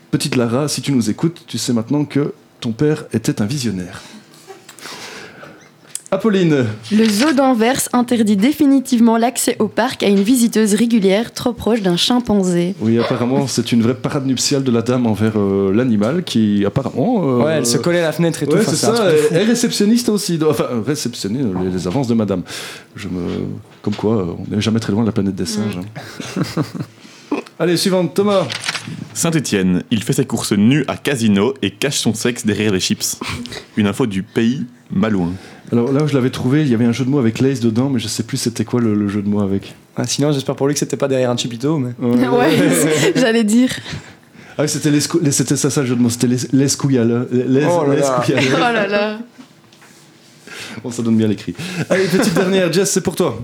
[0.09, 4.01] petite Lara, si tu nous écoutes, tu sais maintenant que ton père était un visionnaire.
[6.17, 11.81] Apolline, Le zoo d'Anvers interdit définitivement l'accès au parc à une visiteuse régulière trop proche
[11.81, 12.75] d'un chimpanzé.
[12.81, 17.23] oui, apparemment, c'est une vraie parade nuptiale de la dame envers euh, l'animal qui, apparemment.
[17.39, 18.53] euh, Ouais, elle se collait à la fenêtre et tout.
[18.53, 18.93] Ouais, enfin, c'est ça.
[18.93, 19.33] fou.
[19.33, 20.37] Et réceptionniste aussi.
[20.47, 22.43] Enfin, euh, réceptionniste, les, les avances de madame.
[22.95, 23.21] Je me...
[23.81, 25.79] Comme quoi, euh, on n'est jamais très loin de la planète des singes.
[25.79, 26.61] hein.
[27.57, 28.45] Allez, suivante, Thomas.
[29.15, 33.17] Saint-Étienne, il fait ses courses nues à casino et cache son sexe derrière les chips.
[33.77, 35.31] Une info du pays malouin.
[35.71, 37.59] Alors là où je l'avais trouvé, il y avait un jeu de mots avec Lace
[37.59, 39.73] dedans, mais je sais plus c'était quoi le, le jeu de mots avec.
[39.95, 41.91] Ah, sinon, j'espère pour lui que c'était pas derrière un chipito, mais.
[41.99, 42.49] Ouais,
[43.15, 43.69] j'allais dire.
[44.57, 44.91] Ah, c'était
[45.31, 46.09] c'était ça, ça le jeu de mots.
[46.09, 47.27] C'était les- l'escouillale.
[47.31, 48.23] Les, Oh là là.
[48.29, 49.17] Oh là là.
[50.83, 51.55] Bon, ça donne bien l'écrit.
[51.89, 53.39] Allez, petite dernière, Jess, c'est pour toi.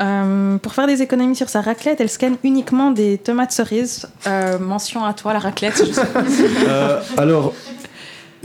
[0.00, 4.06] Euh, pour faire des économies sur sa raclette, elle scanne uniquement des tomates cerises.
[4.26, 5.82] Euh, mention à toi, la raclette.
[5.86, 6.22] je sais pas.
[6.68, 7.54] Euh, alors,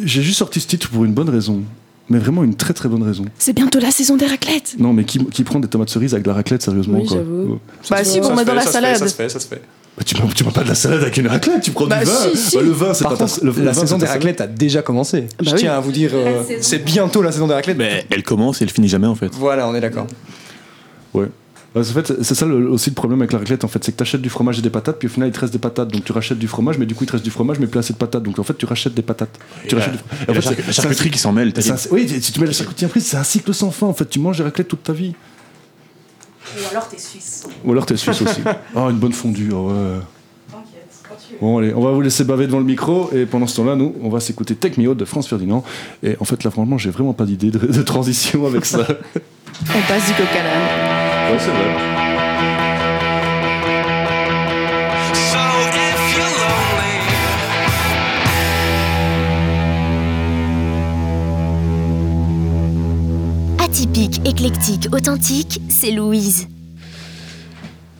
[0.04, 1.62] j'ai juste sorti ce titre pour une bonne raison.
[2.10, 3.24] Mais vraiment une très très bonne raison.
[3.40, 4.76] C'est bientôt la saison des raclettes.
[4.78, 7.18] Non, mais qui, qui prend des tomates cerises avec de la raclette, sérieusement Oui, quoi.
[7.18, 7.54] j'avoue.
[7.54, 7.58] Ouais.
[7.90, 8.98] Bah si, pour mettre dans la salade.
[8.98, 9.62] Ça se fait, ça se fait.
[9.98, 12.00] Bah, tu prends, tu prends pas de la salade avec une raclette, tu prends Bah,
[12.00, 12.12] du vin.
[12.34, 12.56] si, si.
[12.58, 14.12] Bah, le vin, c'est Par pas ta- contre, le, la le vin, saison des ta
[14.12, 15.22] raclettes a déjà commencé.
[15.22, 15.56] Bah Je oui.
[15.60, 17.78] tiens à vous dire, euh, c'est bientôt la saison des raclettes.
[17.78, 19.30] Mais elle commence et elle finit jamais en fait.
[19.34, 20.08] Voilà, on est d'accord.
[21.14, 21.28] Ouais.
[21.74, 23.98] En fait, c'est ça le- aussi le problème avec la raclette, en fait, c'est que
[23.98, 25.88] tu achètes du fromage et des patates, puis au final il te reste des patates,
[25.88, 27.80] donc tu rachètes du fromage, mais du coup il te reste du fromage, mais plus
[27.80, 29.40] assez de patates, donc en fait tu rachètes des patates.
[29.70, 31.54] Tu rachètes du- Et en la fait, charcuterie qui s'en mêle.
[31.58, 33.88] c'est un- oui, si tu mets la charcuterie en prise, c'est un cycle sans fin,
[33.88, 35.14] en fait, tu manges des raclettes toute ta vie.
[36.58, 37.48] Ou alors t'es suisse.
[37.64, 38.42] Ou alors t'es suisse aussi.
[38.76, 40.00] Oh, une bonne fondue, oh, ouais.
[41.40, 43.96] Bon, allez, on va vous laisser baver devant le micro, et pendant ce temps-là, nous,
[44.04, 45.64] on va s'écouter Take Me Out de France Ferdinand.
[46.04, 48.80] Et en fait, là, franchement, j'ai vraiment pas d'idée de, de transition avec ça.
[49.70, 50.91] On passe du l'âne.
[51.30, 51.92] Ouais, c'est vrai.
[63.64, 66.48] Atypique, éclectique, authentique, c'est Louise.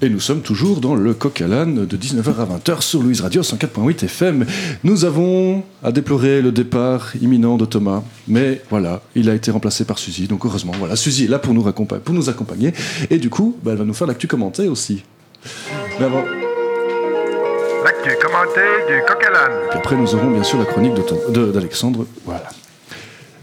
[0.04, 3.22] Et nous sommes toujours dans le coq à l'âne de 19h à 20h sur Louise
[3.22, 4.46] Radio 104.8 FM.
[4.84, 9.86] Nous avons à déplorer le départ imminent de Thomas, mais voilà, il a été remplacé
[9.86, 12.74] par Suzy, donc heureusement, voilà, Suzy est là pour nous, raccompa- pour nous accompagner,
[13.12, 15.04] et du coup, bah, elle va nous faire l'actu commentée aussi.
[16.00, 16.24] Mais avant-
[17.84, 19.60] L'actu commentée du coq à l'âne.
[19.70, 20.94] Puis après, nous aurons bien sûr la chronique
[21.54, 22.06] d'Alexandre.
[22.26, 22.50] Voilà.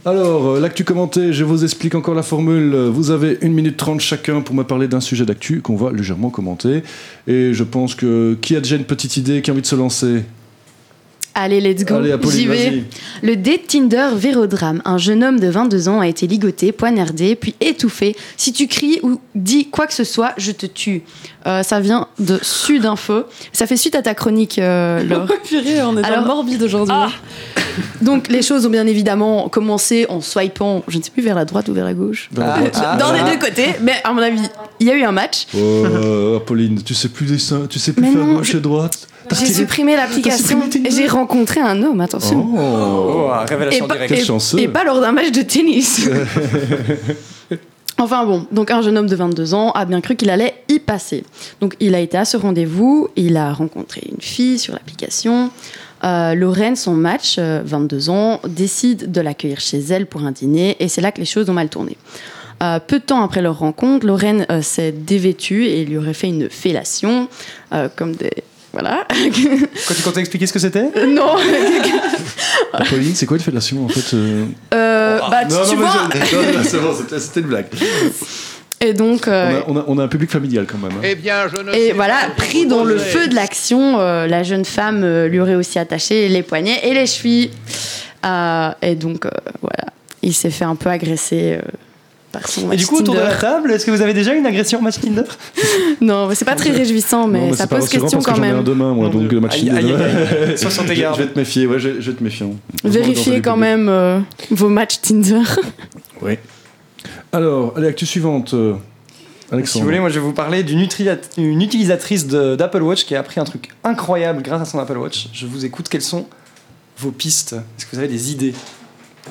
[0.05, 2.75] Alors, euh, l'actu commentée, je vous explique encore la formule.
[2.75, 6.31] Vous avez 1 minute 30 chacun pour me parler d'un sujet d'actu qu'on va légèrement
[6.31, 6.83] commenter.
[7.27, 9.77] Et je pense que qui a déjà une petite idée, qui a envie de se
[9.77, 10.23] lancer?
[11.41, 11.95] Allez, let's go.
[11.95, 12.83] Allez, Apolline, J'y vais.
[13.23, 14.83] Le date Tinder Vérodrame.
[14.85, 18.17] Un jeune homme de 22 ans a été ligoté, poignardé, puis étouffé.
[18.37, 21.03] Si tu cries ou dis quoi que ce soit, je te tue.
[21.47, 23.23] Euh, ça vient de Sud Info.
[23.53, 25.29] Ça fait suite à ta chronique, euh, Laure.
[25.45, 26.95] Purée, on est dans Alors- le morbide aujourd'hui.
[26.99, 27.11] Ah.
[28.03, 31.45] Donc les choses ont bien évidemment commencé en swipant, je ne sais plus vers la
[31.45, 32.29] droite ou vers la gauche.
[32.41, 33.31] Ah, ah, Dans les ah.
[33.31, 34.41] deux côtés, mais à mon avis,
[34.81, 35.47] il y a eu un match.
[35.55, 38.57] Oh, euh, Apolline, tu sais plus dessin, tu sais plus Mais faire non, gauche je-
[38.57, 39.07] et droite.
[39.39, 42.47] J'ai supprimé l'application j'ai rencontré un homme, attention.
[42.55, 42.59] Oh.
[42.59, 44.15] Oh, révélation pas- directe.
[44.15, 44.59] Quel chanceux.
[44.59, 46.09] Et pas lors d'un match de tennis.
[47.99, 50.79] enfin bon, donc un jeune homme de 22 ans a bien cru qu'il allait y
[50.79, 51.25] passer.
[51.61, 55.51] Donc il a été à ce rendez-vous, il a rencontré une fille sur l'application.
[56.05, 60.77] Euh, Lorraine, son match, euh, 22 ans, décide de l'accueillir chez elle pour un dîner
[60.79, 61.97] et c'est là que les choses ont mal tourné.
[62.63, 66.29] Euh, peu de temps après leur rencontre, Lorraine euh, s'est dévêtue et lui aurait fait
[66.29, 67.29] une fellation,
[67.73, 68.33] euh, comme des...
[68.73, 69.07] Voilà.
[69.09, 71.37] Quand tu comptes expliquer ce que c'était non.
[72.91, 76.09] Pauline, c'est quoi une fellation en fait euh Euh, bah, tu, Non, tu non, vois.
[76.65, 77.67] c'est bon, c'était- une blague.
[78.81, 80.93] Et donc, euh, On, a, on a- on a un public familial quand même.
[80.99, 81.01] hein.
[81.03, 84.29] Eh bien, je ne Et sais voilà, pas pris dans le feu de l'action, euh,
[84.29, 87.51] la jeune femme euh, lui aurait aussi attaché les poignets et les chevilles.
[88.25, 91.59] Euh, et donc, euh, voilà, il s'est fait un peu agresser
[92.39, 93.31] euh, par son Et match du coup, autour de Tinder.
[93.33, 95.23] la table, est-ce que vous avez déjà eu une agression match Tinder?
[96.01, 98.43] Non, c'est pas très réjouissant, mais, Non, mais ça pose question parce que quand j'en
[98.45, 98.65] ai un même.
[98.65, 99.95] demain, moi, donc le match Aïe, Tinder.
[99.95, 99.95] aïe,
[100.49, 100.59] aïe.
[100.59, 102.47] Sois sur tes Je vais- te méfier, ouais, je, je vais te méfier.
[102.85, 104.21] Vérifiez quand même euh,
[104.51, 105.43] vos matchs Tinder.
[106.23, 106.37] Oui.
[107.33, 108.55] Alors, allez, actu suivante.
[108.55, 108.75] euh,
[109.49, 109.83] Si Alexandre.
[109.85, 113.45] vous voulez, moi je vais vous parler d'une utilisatrice d'Apple Watch qui a appris un
[113.45, 115.29] truc incroyable grâce à son Apple Watch.
[115.33, 116.27] Je vous écoute, quelles sont
[116.99, 117.53] vos pistes?
[117.53, 118.53] Est-ce que vous avez des idées?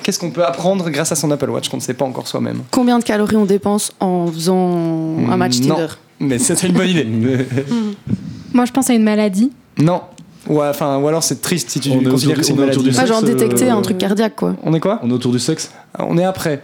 [0.03, 2.61] Qu'est-ce qu'on peut apprendre grâce à son Apple Watch qu'on ne sait pas encore soi-même
[2.71, 5.75] Combien de calories on dépense en faisant un match Non.
[5.75, 5.87] Tinder
[6.19, 7.05] Mais c'est une bonne idée.
[8.53, 9.51] Moi, je pense à une maladie.
[9.77, 10.01] Non.
[10.49, 12.81] Ou, enfin, ou alors c'est triste si tu On est considères que c'est une maladie.
[12.81, 14.55] du Pas genre détecter euh, un truc cardiaque, quoi.
[14.63, 14.99] On est quoi?
[15.03, 15.71] On est autour du sexe?
[15.99, 16.61] On est après.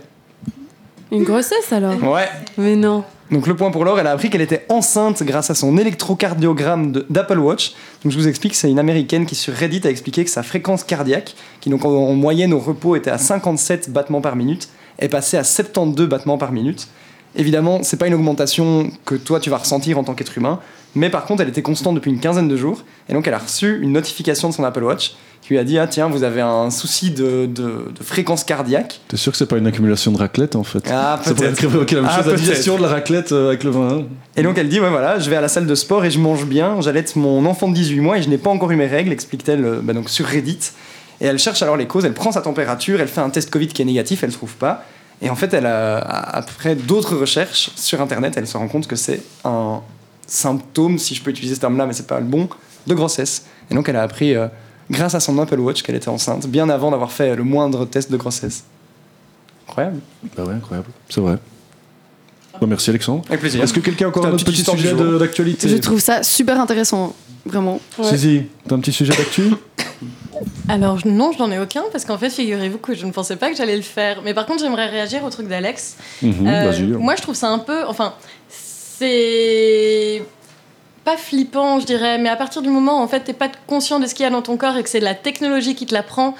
[1.13, 2.27] Une grossesse alors Ouais.
[2.57, 3.03] Mais non.
[3.31, 6.91] Donc le point pour Laure, elle a appris qu'elle était enceinte grâce à son électrocardiogramme
[7.09, 7.73] d'Apple Watch.
[8.03, 10.83] Donc je vous explique, c'est une américaine qui sur Reddit a expliqué que sa fréquence
[10.83, 15.07] cardiaque, qui donc en, en moyenne au repos était à 57 battements par minute, est
[15.07, 16.87] passée à 72 battements par minute.
[17.35, 20.59] Évidemment, c'est pas une augmentation que toi tu vas ressentir en tant qu'être humain,
[20.95, 23.39] mais par contre elle était constante depuis une quinzaine de jours, et donc elle a
[23.39, 26.39] reçu une notification de son Apple Watch qui lui a dit ah tiens vous avez
[26.39, 29.01] un souci de, de- de fréquence cardiaque.
[29.09, 31.59] T'es sûr que c'est pas une accumulation de raclette en fait Ah Ça pourrait peut-être.
[31.59, 32.43] être évoquer la même Ah, chose, la peut-être.
[32.43, 33.89] digestion de la raclette euh, avec le vin.
[33.89, 34.03] hein.
[34.37, 36.19] Et donc elle dit, ouais voilà, je vais à la salle de sport et je
[36.19, 38.87] mange bien, j'allaite mon enfant de 18 mois et je n'ai pas encore eu mes
[38.87, 40.59] règles, explique-t-elle euh, bah donc sur Reddit.
[41.19, 43.67] Et elle cherche alors les causes, elle prend sa température, elle fait un test Covid
[43.67, 44.85] qui est négatif, elle ne trouve pas.
[45.21, 48.95] Et en fait, elle a, après d'autres recherches sur Internet, elle se rend compte que
[48.95, 49.81] c'est un
[50.27, 52.47] symptôme, si je peux utiliser ce terme-là, mais c'est pas le bon,
[52.87, 53.45] de grossesse.
[53.71, 54.47] Et donc elle a appris, euh,
[54.89, 58.11] grâce à son Apple Watch, qu'elle était enceinte, bien avant d'avoir fait le moindre test
[58.11, 58.63] de grossesse.
[59.67, 59.99] Incroyable.
[60.35, 60.89] Bah ouais, incroyable.
[61.09, 61.37] C'est vrai.
[62.61, 63.23] Bon, merci Alexandre.
[63.29, 63.63] Avec plaisir.
[63.63, 66.59] Est-ce que quelqu'un a encore un un autre petit sujet d'actualité Je trouve ça super
[66.59, 67.79] intéressant, vraiment.
[68.01, 69.49] Suzy, t'as un petit sujet d'actu
[70.69, 73.49] Alors non, je n'en ai aucun parce qu'en fait, figurez-vous que je ne pensais pas
[73.49, 74.21] que j'allais le faire.
[74.23, 75.95] Mais par contre, j'aimerais réagir au truc d'Alex.
[76.21, 76.83] Mhm, Euh, vas-y.
[76.83, 78.13] moi, je trouve ça un peu, enfin,
[78.97, 80.23] c'est
[81.03, 83.99] pas flippant, je dirais, mais à partir du moment où en fait t'es pas conscient
[83.99, 85.93] de ce qu'il y a dans ton corps et que c'est la technologie qui te
[85.93, 86.35] l'apprend,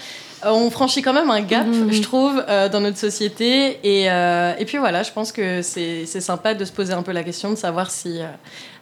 [0.45, 3.77] on franchit quand même un gap, je trouve, euh, dans notre société.
[3.84, 7.03] Et, euh, et puis voilà, je pense que c'est c'est sympa de se poser un
[7.03, 8.25] peu la question de savoir si euh,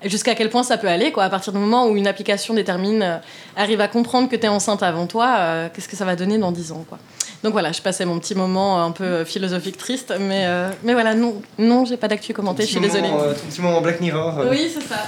[0.06, 1.24] jusqu'à quel point ça peut aller, quoi.
[1.26, 3.18] À partir du moment où une application détermine, euh,
[3.56, 6.38] arrive à comprendre que tu es enceinte avant toi, euh, qu'est-ce que ça va donner
[6.38, 6.98] dans 10 ans, quoi.
[7.44, 11.16] Donc voilà, je passais mon petit moment un peu philosophique triste, mais, euh, mais voilà,
[11.16, 13.10] non, non j'ai pas d'actu commenté, je suis désolée.
[13.12, 14.40] euh, ton petit moment Black Mirror.
[14.40, 14.48] euh.
[14.52, 15.08] Oui, c'est ça.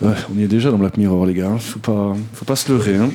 [0.00, 1.52] Ouais, on y est déjà dans Black Mirror, les gars.
[1.58, 2.96] Faut pas, faut pas se leurrer.
[2.96, 3.10] Hein.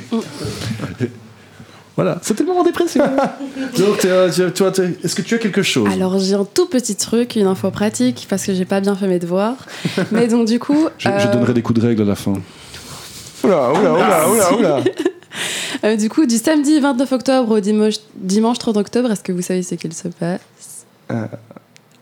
[2.02, 3.04] Voilà, c'était le moment dépression.
[3.78, 4.72] Donc, euh, toi,
[5.04, 8.26] est-ce que tu as quelque chose Alors j'ai un tout petit truc, une info pratique,
[8.28, 9.68] parce que j'ai pas bien fait mes devoirs.
[10.12, 10.88] Mais donc du coup...
[10.98, 12.34] je, je euh, donnerai des coups de règle à la fin.
[13.44, 14.84] Oula, oula, oula, oula, oula.
[15.84, 19.44] euh, du coup, du samedi 29 octobre au dimanche, dimanche 30 octobre, est-ce que vous
[19.44, 20.40] savez ce qu'il se passe?
[21.12, 21.28] Euh.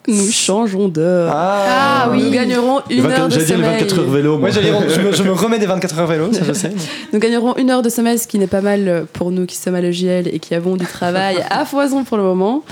[0.10, 1.32] Nous changeons d'heure.
[1.34, 3.80] Ah, Nous gagnerons une heure de J'allais dire les sommeil.
[3.82, 4.38] 24 heures vélo.
[4.38, 4.50] moi.
[4.50, 6.72] Ouais, je, me, je me remets des 24 heures vélo, ça je sais.
[7.14, 9.76] Nous gagnerons une heure de sommeil, ce qui n'est pas mal pour nous qui sommes
[9.76, 12.64] à l'EGL et qui avons du travail à foison pour le moment.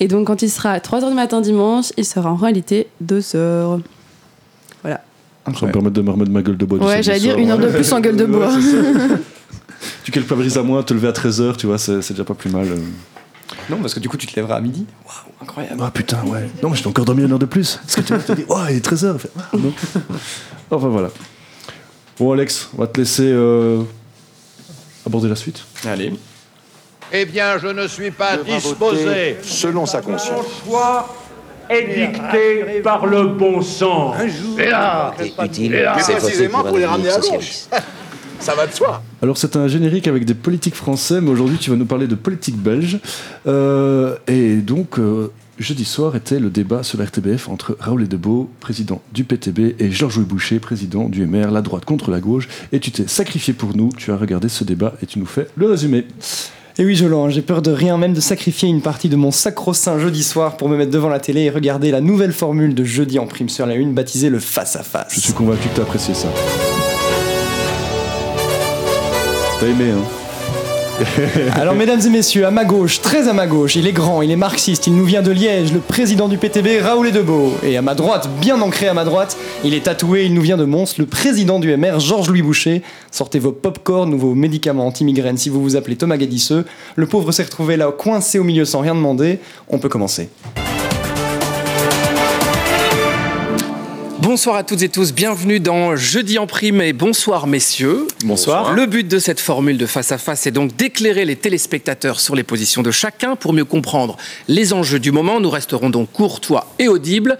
[0.00, 3.80] Et donc, quand il sera 3h du matin dimanche, il sera en réalité 2 heures.
[4.82, 5.00] Voilà.
[5.46, 6.78] Ça va me permettre de me remettre ma gueule de bois.
[6.78, 7.42] Ouais, j'allais dire soir.
[7.42, 8.46] une heure de plus en gueule de bois.
[8.48, 9.16] Ouais, ça.
[10.04, 12.50] tu culpabilises à moi, te lever à 13h, tu vois, c'est c'est déjà pas plus
[12.50, 12.66] mal.
[13.70, 14.86] Non, parce que du coup, tu te lèveras à midi.
[15.06, 15.80] Waouh, incroyable.
[15.82, 16.48] Ah putain, ouais.
[16.62, 17.76] Non, mais je t'ai encore dormi une heure de plus.
[17.76, 19.16] Parce que tu te dis, oh, il est 13h.
[20.70, 21.10] Enfin voilà.
[22.18, 23.82] Bon, Alex, on va te laisser euh,
[25.06, 25.64] aborder la suite.
[25.86, 26.12] Allez.
[27.12, 29.36] Eh bien, je ne suis pas disposé.
[29.42, 30.46] Selon sa conscience.
[30.64, 31.14] choix
[31.68, 34.16] est dicté par le bon sens.
[34.58, 37.64] Et là, utile, et là, c'est voté précisément pour pour les un ramener à gauche.
[38.40, 39.02] Ça va de soi.
[39.22, 42.14] Alors c'est un générique avec des politiques français, mais aujourd'hui tu vas nous parler de
[42.14, 42.98] politique belge.
[43.46, 48.50] Euh, et donc euh, jeudi soir était le débat sur la RTBF entre Raoul Edebeau,
[48.60, 52.48] président du PTB, et Georges-Louis Boucher, président du MR, la droite contre la gauche.
[52.72, 55.48] Et tu t'es sacrifié pour nous, tu as regardé ce débat et tu nous fais
[55.56, 56.06] le résumé.
[56.76, 60.00] Et oui, Jolan, j'ai peur de rien, même de sacrifier une partie de mon sacro-saint
[60.00, 63.20] jeudi soir pour me mettre devant la télé et regarder la nouvelle formule de jeudi
[63.20, 65.14] en prime sur la une baptisée le face-à-face.
[65.14, 66.28] Je suis convaincu que tu as apprécié ça.
[69.60, 70.24] T'as aimé, hein
[71.56, 74.30] Alors, mesdames et messieurs, à ma gauche, très à ma gauche, il est grand, il
[74.30, 77.52] est marxiste, il nous vient de Liège, le président du PTB, Raoul Debeau.
[77.62, 80.56] Et à ma droite, bien ancré à ma droite, il est tatoué, il nous vient
[80.56, 82.82] de Mons, le président du MR, Georges-Louis Boucher.
[83.10, 86.64] Sortez vos pop-corn ou vos médicaments anti-migraine si vous vous appelez Thomas Gadisseux.
[86.96, 89.38] Le pauvre s'est retrouvé là, coincé au milieu sans rien demander.
[89.68, 90.28] On peut commencer.
[94.24, 98.06] Bonsoir à toutes et tous, bienvenue dans Jeudi en prime et bonsoir messieurs.
[98.24, 98.72] Bonsoir.
[98.72, 102.34] Le but de cette formule de face à face est donc d'éclairer les téléspectateurs sur
[102.34, 104.16] les positions de chacun pour mieux comprendre
[104.48, 105.40] les enjeux du moment.
[105.40, 107.36] Nous resterons donc courtois et audibles.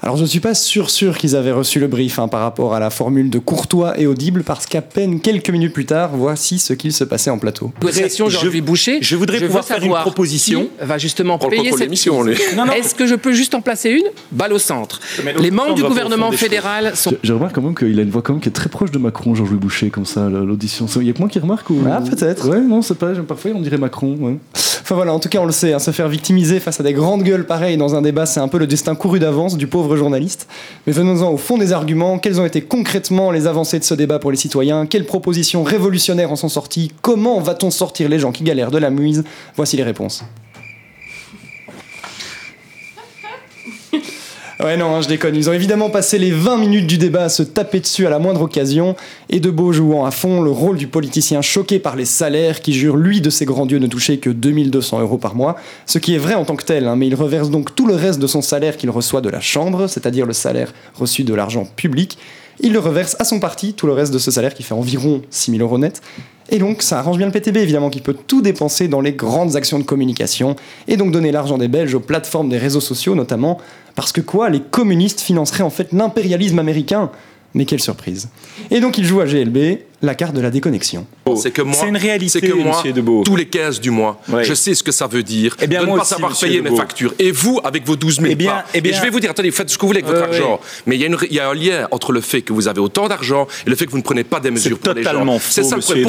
[0.00, 2.72] Alors je ne suis pas sûr sûr qu'ils avaient reçu le brief hein, par rapport
[2.74, 6.58] à la formule de courtois et audible parce qu'à peine quelques minutes plus tard, voici
[6.60, 7.72] ce qu'il se passait en plateau.
[7.82, 8.98] Réaction Jean-Louis Boucher.
[9.00, 10.68] Je voudrais veux pouvoir faire une savoir proposition.
[10.78, 11.90] qui va justement Pour payer cette.
[12.56, 12.72] Non, non.
[12.72, 14.04] Est-ce que je peux juste en placer une?
[14.30, 15.00] Balle au centre.
[15.40, 18.34] Les membres du gouvernement fédéral sont Je remarque quand même qu'il a une voix quand
[18.34, 20.86] même qui est très proche de Macron, Jean-Louis Boucher, comme ça, l'audition.
[20.96, 21.82] Il y a que moi qui remarque ou...
[21.90, 22.48] Ah, peut-être.
[22.48, 23.12] Ouais, non, c'est pas.
[23.26, 24.16] Parfois, on dirait Macron.
[24.20, 24.36] ouais.
[24.88, 26.94] Enfin voilà, en tout cas on le sait, hein, se faire victimiser face à des
[26.94, 29.96] grandes gueules pareilles dans un débat, c'est un peu le destin couru d'avance du pauvre
[29.96, 30.48] journaliste.
[30.86, 34.18] Mais venons-en au fond des arguments, quelles ont été concrètement les avancées de ce débat
[34.18, 34.86] pour les citoyens?
[34.86, 36.90] Quelles propositions révolutionnaires en sont sorties?
[37.02, 39.24] Comment va-t-on sortir les gens qui galèrent de la muise
[39.56, 40.24] Voici les réponses.
[44.60, 45.36] Ouais, non, hein, je déconne.
[45.36, 48.18] Ils ont évidemment passé les 20 minutes du débat à se taper dessus à la
[48.18, 48.96] moindre occasion,
[49.30, 52.96] et Debeau jouant à fond le rôle du politicien choqué par les salaires qui jure,
[52.96, 55.54] lui, de ses grands dieux, ne toucher que 2200 euros par mois.
[55.86, 57.94] Ce qui est vrai en tant que tel, hein, mais il reverse donc tout le
[57.94, 61.64] reste de son salaire qu'il reçoit de la Chambre, c'est-à-dire le salaire reçu de l'argent
[61.76, 62.18] public.
[62.58, 65.22] Il le reverse à son parti, tout le reste de ce salaire qui fait environ
[65.30, 66.02] 6000 euros net.
[66.50, 69.54] Et donc, ça arrange bien le PTB, évidemment, qui peut tout dépenser dans les grandes
[69.54, 70.56] actions de communication,
[70.88, 73.58] et donc donner l'argent des Belges aux plateformes des réseaux sociaux, notamment,
[73.98, 77.10] parce que quoi Les communistes financeraient en fait l'impérialisme américain?
[77.52, 78.28] Mais quelle surprise.
[78.70, 81.06] Et donc, il joue à GLB la carte de la déconnexion.
[81.36, 83.22] C'est que moi, C'est une réalité, c'est que moi, Debeau.
[83.24, 84.44] tous les 15 du mois, Ouais.
[84.44, 86.30] je sais ce que ça veut dire Eh bien, de ne moi pas aussi, savoir
[86.30, 86.76] monsieur payer mes Debeau.
[86.80, 87.14] factures.
[87.18, 88.64] Et vous, avec vos 12 000 Eh bien, pas.
[88.74, 90.28] eh bien- Et je vais vous dire, attendez, faites ce que vous voulez avec votre
[90.30, 90.60] Ouais, argent.
[90.86, 92.68] Mais il y, a une- il y a un lien entre le fait que vous
[92.68, 95.02] avez autant d'argent et le fait que vous ne prenez pas des mesures pour les
[95.02, 95.10] gens.
[95.10, 96.04] totalement C'est faux, ça le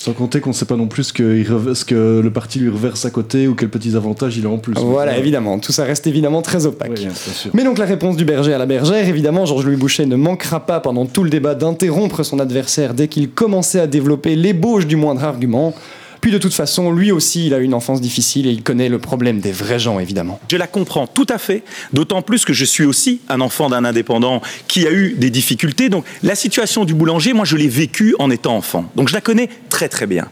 [0.00, 2.68] Sans compter qu'on ne sait pas non plus ce que, ce que le parti lui
[2.70, 4.72] reverse à côté ou quels petits avantages il a en plus.
[4.76, 5.18] Voilà, Ouais.
[5.18, 6.96] évidemment, tout ça reste évidemment très opaque.
[7.34, 7.50] Sûr.
[7.52, 10.78] Mais donc la réponse du berger à la bergère, évidemment, Georges-Louis Boucher ne manquera pas
[10.78, 15.24] pendant tout le débat d'interrompre son adversaire dès qu'il commençait à développer l'ébauche du moindre
[15.24, 15.74] argument.
[16.20, 18.98] Puis de toute façon, lui aussi, il a une enfance difficile et il connaît le
[18.98, 20.40] problème des vrais gens, évidemment.
[20.48, 23.84] Je la comprends tout à fait, d'autant plus que je suis aussi un enfant d'un
[23.84, 25.88] indépendant qui a eu des difficultés.
[25.88, 28.90] Donc la situation du boulanger, moi je l'ai vécue en étant enfant.
[28.96, 30.28] Donc je la connais très très bien.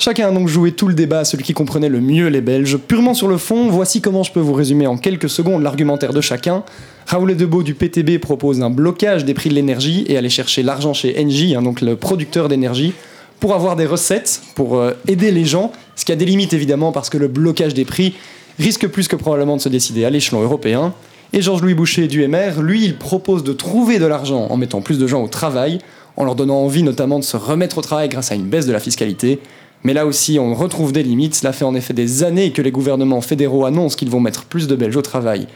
[0.00, 2.76] Chacun a donc joué tout le débat à celui qui comprenait le mieux les Belges.
[2.76, 6.20] Purement sur le fond, voici comment je peux vous résumer en quelques secondes l'argumentaire de
[6.20, 6.62] chacun.
[7.06, 10.94] Raoul Debeau du PTB propose un blocage des prix de l'énergie et aller chercher l'argent
[10.94, 12.92] chez Engie, hein, donc le producteur d'énergie,
[13.40, 16.92] pour avoir des recettes, pour euh, aider les gens, ce qui a des limites évidemment
[16.92, 18.14] parce que le blocage des prix
[18.60, 20.94] risque plus que probablement de se décider à l'échelon européen.
[21.32, 25.00] Et Georges-Louis Boucher du MR, lui, il propose de trouver de l'argent en mettant plus
[25.00, 25.80] de gens au travail,
[26.16, 28.72] en leur donnant envie notamment de se remettre au travail grâce à une baisse de
[28.72, 29.40] la fiscalité.
[29.84, 31.34] Mais là aussi, on retrouve des limites.
[31.34, 34.66] Cela fait en effet des années que les gouvernements fédéraux annoncent qu'ils vont mettre plus
[34.66, 35.46] de Belges au travail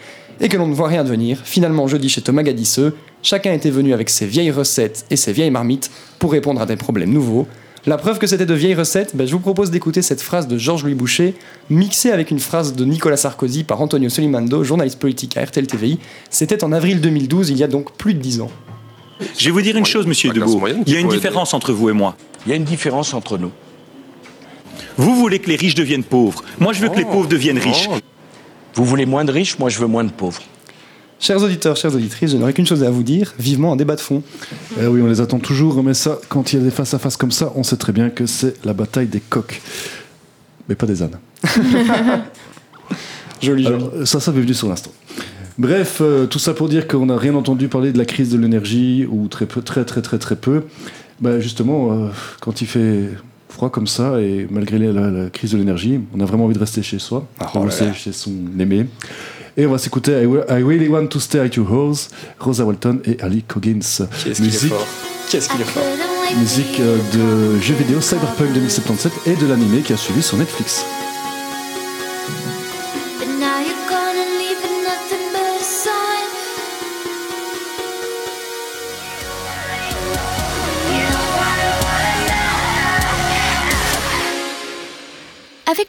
[0.41, 1.39] et que l'on ne voit rien venir.
[1.45, 5.51] Finalement, jeudi chez Thomas Gadisseux, chacun était venu avec ses vieilles recettes et ses vieilles
[5.51, 7.47] marmites pour répondre à des problèmes nouveaux.
[7.85, 10.57] La preuve que c'était de vieilles recettes, ben, je vous propose d'écouter cette phrase de
[10.57, 11.35] Georges-Louis Boucher,
[11.69, 15.99] mixée avec une phrase de Nicolas Sarkozy par Antonio Solimando, journaliste politique à RTL TVI.
[16.31, 18.51] C'était en avril 2012, il y a donc plus de 10 ans.
[19.37, 20.63] Je vais vous dire une chose, monsieur Debeau.
[20.87, 22.17] Il y a une différence entre vous et moi.
[22.47, 23.51] Il y a une différence entre nous.
[24.97, 26.45] Vous voulez que les riches deviennent pauvres.
[26.61, 27.89] Moi, je veux que les pauvres deviennent riches.
[28.75, 30.43] Vous voulez moins de riches, moi je veux moins de pauvres.
[31.21, 34.01] Chers auditeurs, chères auditrices, je n'aurai qu'une chose à vous dire, vivement un débat de
[34.01, 34.23] fond.
[34.81, 36.99] Eh oui, on les attend toujours, mais ça, quand il y a des face à
[36.99, 39.61] face comme ça, on sait très bien que c'est la bataille des coqs.
[40.69, 41.19] Mais pas des ânes.
[43.41, 43.67] Joli, joli.
[43.67, 44.93] Alors, ça, ça m'est venu sur l'instant.
[45.59, 48.39] Bref, euh, tout ça pour dire qu'on n'a rien entendu parler de la crise de
[48.39, 50.63] l'énergie, ou très peu, très très très très peu.
[51.21, 52.09] Bah, justement, euh,
[52.41, 53.11] quand il fait
[53.53, 56.55] froid comme ça, et malgré la, la- la crise de l'énergie, on a vraiment envie
[56.55, 58.87] de rester chez soi, oh là rester chez son aimé.
[59.57, 62.09] Et on va s'écouter I, I Really Want to Stay at Your House,
[62.41, 63.79] Rosa Walton et Ali Coggins.
[63.81, 64.87] Qu'est-ce qu'il est Musique, fort
[65.31, 65.83] Qu'est-ce qu'il est fort
[66.41, 66.97] musique euh,
[67.57, 70.83] de jeux vidéo Cyberpunk 2077 et de l'animé qui a suivi sur Netflix.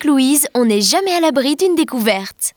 [0.04, 2.54] Avec Louise, on n'est jamais à l'abri d'une découverte.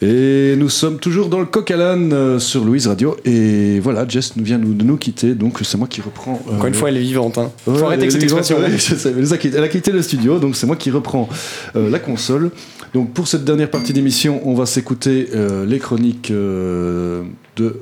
[0.00, 3.16] Et nous sommes toujours dans le coq à l'âne euh, sur Louise Radio.
[3.26, 6.40] Et voilà, Jess nous vient nous- de nous quitter, donc c'est moi qui reprends.
[6.48, 7.36] euh, Encore une fois, elle est vivante.
[7.36, 7.50] Hein.
[7.66, 8.58] Ouais, Faut arrêter avec cette expression.
[8.58, 8.64] ouais,
[9.18, 11.28] elle, a quittés- elle a quitté le studio, donc c'est moi qui reprends
[11.76, 12.50] euh, la console.
[12.94, 17.24] Donc pour cette dernière partie d'émission, on va s'écouter euh, les chroniques euh,
[17.56, 17.80] de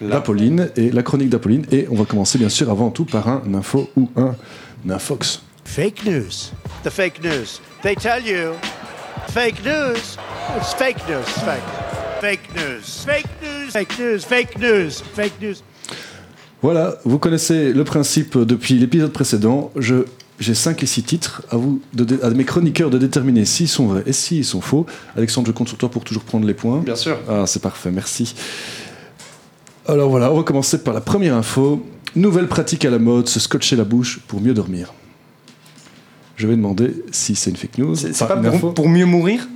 [0.00, 1.64] d'Apolline et la chronique d'Apolline.
[1.72, 4.34] Et on va commencer bien sûr avant tout par un info ou un
[4.88, 5.42] infox.
[5.64, 6.50] Fake news.
[6.84, 7.60] The fake news.
[7.82, 8.54] They tell you
[9.30, 10.16] fake news.
[10.56, 11.26] It's fake news.
[11.44, 11.62] Fake.
[12.20, 13.04] Fake news.
[13.04, 13.72] Fake news.
[13.72, 14.24] Fake news.
[14.24, 14.90] Fake news.
[15.14, 15.56] Fake news.
[16.62, 19.72] Voilà, vous connaissez le principe depuis l'épisode précédent.
[19.74, 20.04] Je
[20.38, 23.86] j'ai 5 et 6 titres à vous, de à mes chroniqueurs de déterminer s'ils sont
[23.88, 24.86] vrais et s'ils sont faux.
[25.16, 26.78] Alexandre, je compte sur toi pour toujours prendre les points.
[26.78, 27.18] Bien sûr.
[27.28, 28.32] Ah, c'est parfait, merci.
[29.86, 31.84] Alors voilà, on va commencer par la première info.
[32.14, 34.92] Nouvelle pratique à la mode, se scotcher la bouche pour mieux dormir.
[36.42, 37.94] Je vais demander si c'est une fake news.
[37.94, 38.58] C'est pas une info.
[38.58, 39.46] pour, pour mieux mourir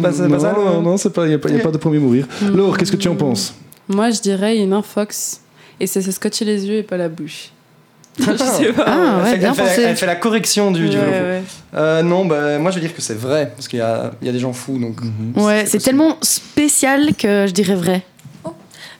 [0.00, 1.58] pas, c'est pas non, ça non, non, c'est pas, il n'y a, pas- y a
[1.58, 2.28] pas de premier mourir.
[2.54, 3.52] Laure, qu'est-ce que tu en penses
[3.88, 5.40] Moi, je dirais une infox.
[5.80, 7.50] Et c'est se scotcher les yeux et pas la bouche.
[8.20, 8.84] je sais pas.
[8.86, 9.82] Ah, ouais, elle, fait, bien elle fait- pensé.
[9.82, 11.24] elle fait la correction du, du Ouais, vélo faux.
[11.24, 11.42] ouais.
[11.74, 14.26] Euh, non, bah, moi je vais dire que c'est vrai, parce qu'il y a, il
[14.26, 14.78] y a des gens fous.
[14.78, 15.00] Donc,
[15.36, 18.02] Ouais, c'est tellement spécial que je dirais vrai.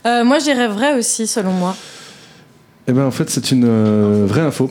[0.04, 1.76] Euh, moi, je dirais vrai aussi, selon moi.
[2.88, 4.70] Eh bien, en fait, c'est une euh, vraie info.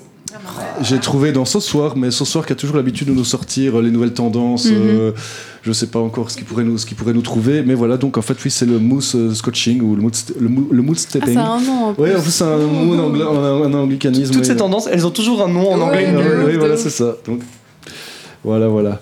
[0.82, 3.80] J'ai trouvé dans ce soir, mais ce soir qui a toujours l'habitude de nous sortir
[3.80, 4.66] euh, les nouvelles tendances.
[4.66, 4.74] Mhm.
[4.76, 5.12] euh,
[5.64, 7.98] je sais pas encore ce qui pourrait nous, ce qui pourrait nous trouver, mais voilà.
[7.98, 10.82] Donc en fait, oui, c'est le mousse euh, scotching ou le mood, st- le, le
[10.84, 11.38] mood Ah, stepping.
[11.38, 12.04] a un nom en plus.
[12.04, 14.32] Oui, en plus, c'est un mot en, angla- en- en anglicanisme.
[14.32, 14.48] toutes oui.
[14.48, 16.14] ces tendances, elles ont toujours un nom en anglais.
[16.16, 17.16] Ouais, oui, voilà, c'est ça.
[17.26, 17.42] Donc,
[18.44, 19.00] voilà, voilà.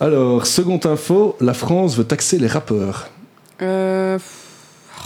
[0.00, 3.08] Alors, seconde info, la France veut taxer les rappeurs.
[3.62, 4.18] Euh...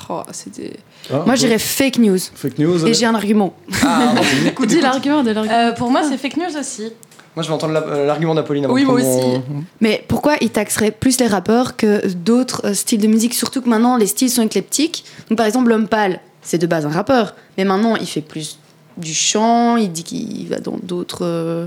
[0.09, 0.77] Oh, c'était...
[1.13, 2.19] Ah, Moi, je dirais fake news.
[2.35, 2.87] Fake news.
[2.87, 3.55] Et j'ai un argument.
[3.83, 4.15] Ah,
[4.47, 5.55] écoute, Dis l'argument de l'argument.
[5.55, 6.93] Euh, pour moi, c'est fake news aussi.
[7.37, 9.41] Moi je vais entendre euh, l'argument d'Apolline Oui, moi mon- aussi.
[9.81, 13.35] Mais pourquoi ils taxeraient plus les rappeurs que d'autres euh, styles de musique?
[13.35, 15.05] Surtout que maintenant, les styles sont éclectiques.
[15.29, 17.35] Donc, par exemple, l'homme pâle, c'est de base un rappeur.
[17.59, 18.61] Mais maintenant, il fait plus
[18.97, 21.67] du chant, il dit qu'il va dans d'autres euh,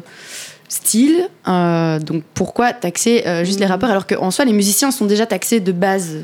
[0.70, 1.28] styles.
[1.50, 5.26] Euh, donc, pourquoi taxer euh, juste les rappeurs alors qu'en soi, les musiciens sont déjà
[5.26, 6.24] taxés de base?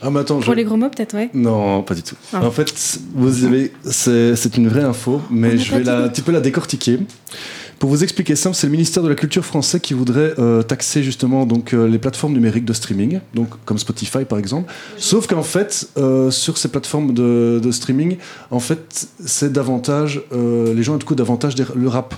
[0.00, 1.30] Ah, mais attends, je- Pour les gros mots, peut-être, ouais.
[1.34, 2.14] Non, pas du tout.
[2.32, 2.44] Ah.
[2.44, 2.72] En fait,
[3.14, 6.98] vous avez, c'est une vraie info, mais je vais la, un petit peu la décortiquer.
[7.78, 11.04] Pour vous expliquer simple, c'est le ministère de la Culture français qui voudrait euh, taxer
[11.04, 14.72] justement donc euh, les plateformes numériques de streaming, donc comme Spotify par exemple.
[14.96, 18.16] Sauf qu'en fait, euh, sur ces plateformes de, de streaming,
[18.50, 22.14] en fait, c'est davantage les gens écoutent davantage le rap.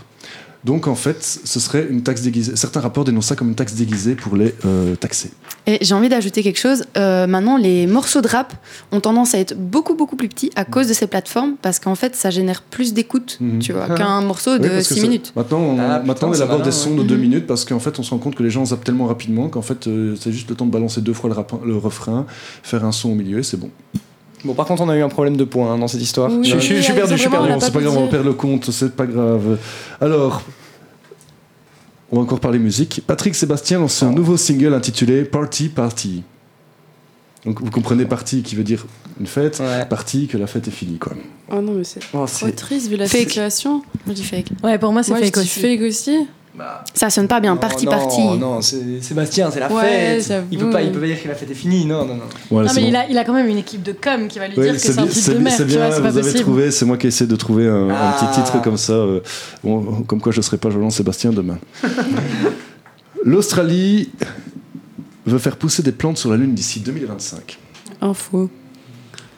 [0.65, 2.55] Donc en fait, ce serait une taxe déguisée.
[2.55, 5.31] Certains rapports dénoncent ça comme une taxe déguisée pour les euh, taxer.
[5.67, 6.85] Et j'ai envie d'ajouter quelque chose.
[6.99, 8.53] Euh, maintenant, les morceaux de rap
[8.93, 11.95] ont tendance à être beaucoup, beaucoup plus petits à cause de ces plateformes parce qu'en
[11.95, 13.59] fait, ça génère plus d'écoute, Mhm.
[13.61, 15.33] tu vois, qu'un morceau Oui, de que 6 c'est- minutes.
[15.35, 16.97] Maintenant, on, Ah, maintenant putain, on c'est élabore des sons ouais.
[16.99, 19.07] de 2 minutes parce qu'en fait, on se rend compte que les gens zappent tellement
[19.07, 21.77] rapidement qu'en fait, euh, c'est juste le temps de balancer deux fois le, rap- le
[21.77, 22.27] refrain,
[22.63, 23.71] faire un son au milieu et c'est bon.
[24.45, 26.31] Bon, par contre, on a eu un problème de points hein, dans cette histoire.
[26.31, 27.53] Oui, je, je- je suis perdu, je suis perdu.
[27.61, 29.59] c'est pas grave, on perdre le compte, c'est pas grave.
[30.01, 30.43] Alors,
[32.11, 33.03] on va encore parler musique.
[33.07, 36.23] Patrick Sébastien lance un nouveau single intitulé Party Party.
[37.47, 38.85] Donc vous comprenez party qui veut dire
[39.19, 39.87] une fête, Ouais.
[39.87, 41.13] party que la fête est finie quoi.
[41.51, 43.29] Oh non, mais c'est Oh, trop triste vu la Fake.
[43.29, 43.83] situation.
[44.07, 44.49] Je dis fake.
[44.63, 46.27] Ouais, pour moi, c'est Moi, je fake dis aussi.
[46.55, 46.65] Aussi.
[46.95, 48.21] Ça sonne pas bien, Non, parti, non, parti.
[48.39, 50.45] Non, c'est Sébastien, c'est la Ouais, fête.
[50.51, 51.85] Il peut pas, il peut pas dire que la fête est finie.
[51.87, 52.23] Non, non, non.
[52.51, 52.93] Voilà, non, c'est mais bon.
[52.93, 54.73] il, a, il a quand même une équipe de com qui va lui Oui, dire
[54.75, 56.41] que c'est un titre de merde, c'est bien, pas vous avez possible.
[56.41, 58.17] trouvé, c'est moi qui essaie de trouver un, un Ah.
[58.19, 58.93] petit titre comme ça.
[58.95, 59.21] euh,
[59.65, 61.59] bon, comme quoi je serai pas Jolan Sébastien demain.
[63.25, 64.11] L'Australie
[65.27, 67.59] veut faire pousser des plantes sur la Lune d'ici 2025.
[68.01, 68.51] Info.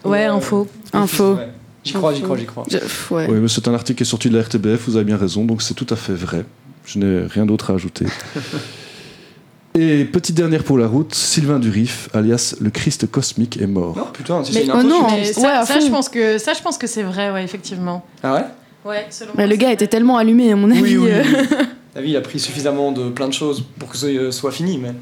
[0.05, 0.67] Ouais, info.
[0.93, 1.37] Info.
[1.83, 2.63] J'y crois, j'y crois, j'y crois.
[2.69, 3.27] Je- pff, ouais.
[3.29, 5.43] Oui, mais c'est un article qui est sorti de la RTBF, vous avez bien raison,
[5.43, 6.45] donc c'est tout à fait vrai.
[6.85, 8.05] Je n'ai rien d'autre à ajouter.
[9.75, 13.97] Et petite dernière pour la route, Sylvain Durif, alias le Christ cosmique, est mort.
[13.97, 15.07] Non, putain, si Mais- c'est une oh non.
[15.09, 18.05] Mais ça, ça, je pense que, ça, je pense que c'est vrai, ouais, effectivement.
[18.21, 18.45] Ah ouais?
[18.85, 19.73] Ouais, selon Mais moi, le gars vrai.
[19.73, 20.81] était tellement allumé, à mon avis.
[20.81, 21.23] Oui, oui, euh.
[21.25, 21.57] oui.
[21.95, 24.77] La vie, il a pris suffisamment de plein de choses pour que ce soit fini,
[24.77, 24.93] mais.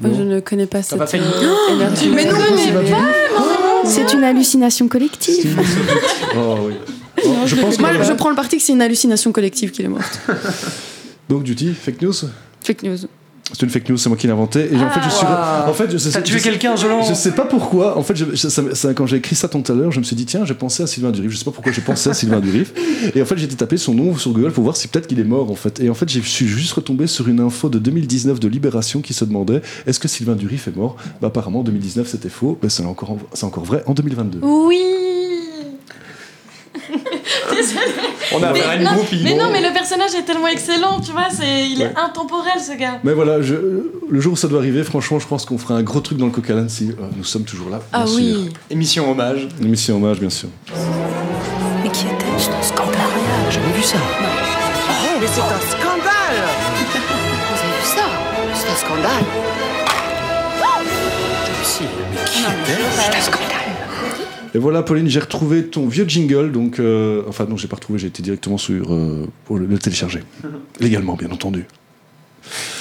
[0.00, 1.24] Moi, je ne connais pas cette pas fait une-
[1.74, 2.08] énergie.
[2.14, 5.58] Mais non, mais C'est une hallucination collective.
[6.36, 6.74] Oh, oui.
[7.46, 10.20] Je pense Moi, je prends le parti que c'est une hallucination collective qu'il est morte.
[11.28, 12.12] Donc, Duty, fake news?
[12.62, 12.96] Fake news.
[13.52, 14.68] C'est une fake news, c'est moi qui l'ai inventé.
[14.72, 15.26] Et en fait, je suis.
[15.28, 15.66] Ah.
[15.68, 17.98] En fait, je sais, T'as tué quelqu'un, Jolan Je sais pas pourquoi.
[17.98, 20.04] En fait, je- je- ça- ça- quand j'ai écrit ça tout à l'heure, je me
[20.04, 21.32] suis dit, tiens, j'ai pensé à Sylvain Durif.
[21.32, 22.72] Je sais pas pourquoi j'ai pensé à Sylvain Durif.
[23.16, 25.18] Et en fait, j'ai été tapé son nom sur Google pour voir si peut-être qu'il
[25.18, 25.80] est mort, en fait.
[25.80, 29.14] Et en fait, je suis juste retombé sur une info de 2019 de Libération qui
[29.14, 30.94] se demandait est-ce que Sylvain Durif est mort?
[31.20, 32.56] Bah, apparemment, en 2019, c'était faux.
[32.62, 34.38] Mais c'est encore, c'est encore vrai en 2022.
[34.42, 34.78] Oui.
[38.32, 39.20] On a Mais, une non, groupie.
[39.22, 42.72] mais non, mais le personnage est tellement excellent, tu vois, c'est, il est intemporel ce
[42.76, 43.00] gars.
[43.04, 43.54] Mais voilà, je-
[44.08, 46.26] le jour où ça doit arriver, franchement, je pense qu'on fera un gros truc dans
[46.26, 47.80] le Coquelin si euh, nous sommes toujours là.
[47.92, 48.32] Ah bien oui.
[48.44, 48.52] sûr.
[48.70, 49.48] Émission hommage.
[49.62, 50.48] Émission hommage, bien sûr.
[51.82, 52.94] Mais qui était C'est un scandale.
[53.48, 53.96] J'ai jamais vu ça.
[53.98, 56.40] Oh, mais c'est un scandale
[57.50, 58.04] Vous avez vu ça?
[58.54, 59.24] C'est un scandale
[61.62, 63.59] Si, mais qui était C'est un scandale.
[64.54, 66.50] Et voilà, Pauline, j'ai retrouvé ton vieux jingle.
[66.52, 69.78] Donc, euh, enfin, non, j'ai pas retrouvé, j'ai été directement sur euh, pour le, le
[69.78, 70.22] télécharger.
[70.80, 71.66] Légalement, bien entendu.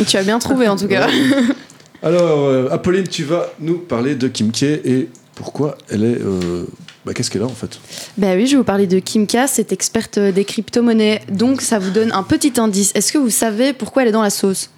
[0.07, 1.07] Tu as bien trouvé en tout cas.
[2.01, 6.17] Alors, euh, Apolline, tu vas nous parler de Kim K et pourquoi elle est.
[6.21, 6.63] euh,
[7.05, 7.79] bah, Qu'est-ce qu'elle a en fait?
[8.17, 11.21] Ben oui, je vais vous parler de Kimka, cette experte des crypto-monnaies.
[11.29, 12.91] Donc ça vous donne un petit indice.
[12.95, 14.69] Est-ce que vous savez pourquoi elle est dans la sauce?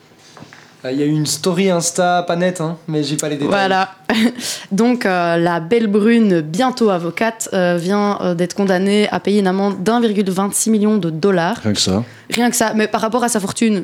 [0.83, 3.49] Il y a eu une story Insta pas nette, hein, mais j'ai pas les détails.
[3.49, 3.91] Voilà.
[4.71, 9.47] Donc euh, la belle brune, bientôt avocate, euh, vient euh, d'être condamnée à payer une
[9.47, 11.57] amende d'1,26 million de dollars.
[11.57, 12.03] Rien que ça.
[12.31, 12.73] Rien que ça.
[12.73, 13.83] Mais par rapport à sa fortune,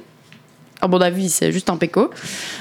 [0.81, 2.09] à mon avis, c'est juste un péco.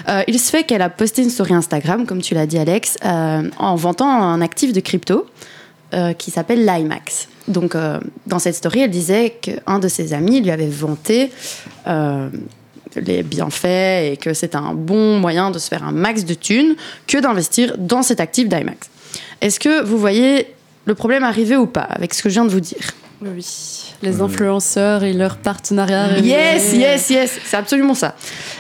[0.09, 2.97] Euh, il se fait qu'elle a posté une story Instagram, comme tu l'as dit, Alex,
[3.05, 5.27] euh, en vantant un actif de crypto
[5.95, 7.29] euh, qui s'appelle l'IMAX.
[7.49, 11.31] Donc, euh, dans cette story, elle disait qu'un de ses amis lui avait vanté
[11.87, 12.29] euh,
[13.01, 16.77] les bienfaits et que c'était un bon moyen de se faire un max de thunes
[17.07, 18.89] que d'investir dans cet actif d'IMAX.
[19.41, 22.51] Est-ce que vous voyez le problème arriver ou pas avec ce que je viens de
[22.51, 22.93] vous dire?
[23.23, 23.86] Oui.
[24.03, 26.19] Les influenceurs et leurs partenariats.
[26.19, 28.15] Yes, yes, yes, c'est absolument ça.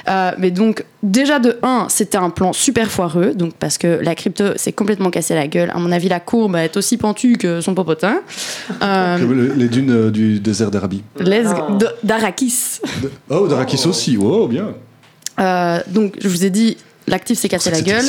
[0.09, 4.14] Euh, mais donc, déjà de 1, c'était un plan super foireux, donc parce que la
[4.14, 5.70] crypto s'est complètement cassé la gueule.
[5.74, 8.20] À mon avis, la courbe est aussi pentue que son popotin.
[8.82, 11.03] Euh, les dunes euh, du désert d'Arabie.
[11.20, 12.80] let's go- d- d'Arakis.
[13.30, 14.16] Oh, d'Arakis aussi.
[14.20, 14.74] Oh, bien.
[15.39, 16.76] Euh, donc, je vous ai dit,
[17.07, 18.05] l'actif s'est cassé la Cette gueule.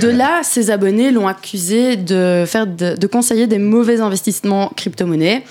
[0.00, 5.44] De là, ses abonnés l'ont accusé de, faire de, de conseiller des mauvais investissements crypto-monnaies.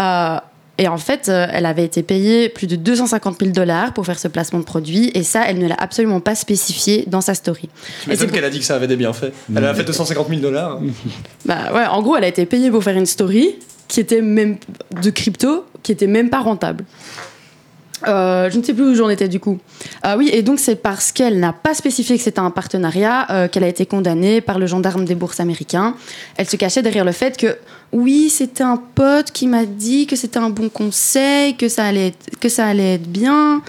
[0.00, 0.36] Euh,
[0.82, 4.18] et en fait, euh, elle avait été payée plus de 250 000 dollars pour faire
[4.18, 5.12] ce placement de produit.
[5.14, 7.68] Et ça, elle ne l'a absolument pas spécifié dans sa story.
[8.02, 9.32] Tu m'étonnes qu'elle a dit que ça avait des bienfaits.
[9.54, 10.80] Elle a fait 250 000 dollars.
[11.44, 13.54] Bah ouais, en gros, elle a été payée pour faire une story
[13.86, 14.56] qui était même
[15.02, 16.84] de crypto, qui était même pas rentable.
[18.08, 19.58] Euh, je ne sais plus où j'en étais du coup.
[20.02, 23.48] Ah oui, et donc c'est parce qu'elle n'a pas spécifié que c'était un partenariat euh,
[23.48, 25.94] qu'elle a été condamnée par le gendarme des bourses américains.
[26.36, 27.56] Elle se cachait derrière le fait que
[27.92, 32.08] oui, c'était un pote qui m'a dit que c'était un bon conseil, que ça allait
[32.08, 33.62] être, que ça allait être bien.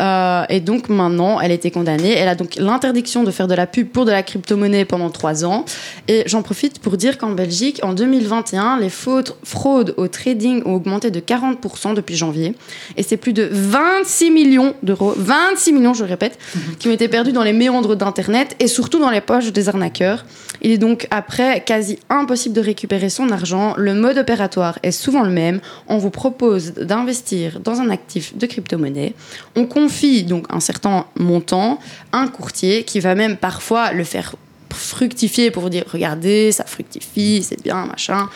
[0.00, 2.12] Euh, et donc maintenant, elle a été condamnée.
[2.12, 5.46] Elle a donc l'interdiction de faire de la pub pour de la crypto-monnaie pendant trois
[5.46, 5.64] ans.
[6.08, 10.74] Et j'en profite pour dire qu'en Belgique, en 2021, les fautes fraudes au trading ont
[10.74, 12.54] augmenté de 40% depuis janvier.
[12.98, 16.38] Et c'est plus de 26 millions d'euros, 26 millions, je répète,
[16.78, 20.26] qui ont été perdus dans les méandres d'Internet et surtout dans les poches des arnaqueurs.
[20.60, 23.53] Il est donc après quasi impossible de récupérer son argent.
[23.76, 25.60] Le mode opératoire est souvent le même.
[25.88, 29.14] On vous propose d'investir dans un actif de crypto-monnaie.
[29.56, 31.78] On confie donc un certain montant
[32.12, 34.34] à un courtier qui va même parfois le faire
[34.70, 38.28] fructifier pour vous dire regardez ça fructifie c'est bien machin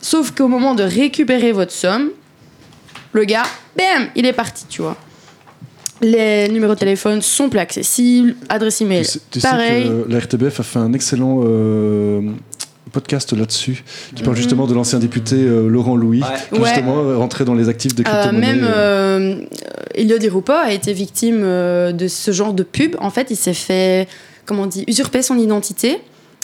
[0.00, 2.10] sauf qu'au moment de récupérer votre somme
[3.12, 3.44] le gars
[3.78, 4.96] bam il est parti tu vois
[6.02, 10.12] les numéros de téléphone sont plus accessibles adresse email Tu sais, tu sais pareil que
[10.12, 12.20] la RTBF a fait un excellent euh,
[12.96, 13.84] podcast là-dessus
[14.14, 16.22] qui parle justement de l'ancien député euh, Laurent Louis,
[16.52, 16.66] qui Ouais.
[16.68, 18.54] justement euh, rentrait dans les actifs de Euh, crypto-monnaie.
[18.54, 19.34] même euh,
[19.94, 22.96] Elio Di Rupo a été victime euh, de ce genre de pub.
[23.00, 24.08] En fait, il s'est fait,
[24.46, 25.98] comment on dit, usurper son identité.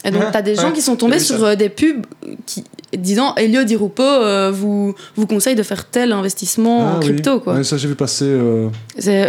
[0.04, 2.04] Et donc, Ah, tu as des gens qui sont tombés sur euh, des pubs
[2.44, 2.64] qui,
[2.98, 7.04] disant Elio Di Rupo euh, vous, vous conseille de faire tel investissement Ah en oui.
[7.06, 7.38] crypto.
[7.38, 7.54] Quoi.
[7.54, 8.24] Ouais, ça j'ai vu passer.
[8.26, 8.68] euh,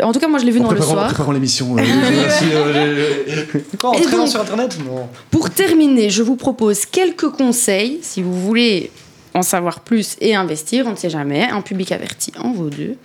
[0.01, 1.07] En tout cas, moi, je l'ai vu en dans le préparant, en soir.
[1.09, 1.75] préparant l'émission.
[1.77, 2.92] euh, euh,
[3.79, 5.07] Quoi, en Et traînant donc- sur internet Non.
[5.31, 8.91] Pour terminer, je vous propose quelques conseils si vous voulez
[9.35, 12.95] en savoir plus et investir, on ne sait jamais, un public averti en vaut deux.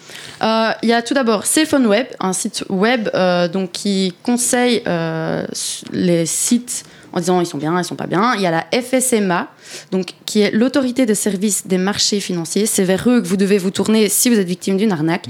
[0.42, 4.82] Euh, Il y a tout d'abord Cellphone Web, un site web euh, donc, qui conseille
[4.86, 5.46] euh,
[5.92, 8.34] les sites en disant ils sont bien, ils sont pas bien.
[8.34, 9.48] Il y a la FSMA,
[9.90, 12.66] donc, qui est l'autorité de service des marchés financiers.
[12.66, 15.26] C'est vers eux que vous devez vous tourner si vous êtes victime d'une arnaque.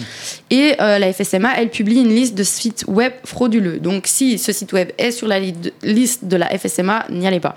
[0.51, 3.79] Et euh, la FSMA, elle publie une liste de sites web frauduleux.
[3.79, 7.27] Donc si ce site web est sur la li- de- liste de la FSMA, n'y
[7.27, 7.57] allez pas.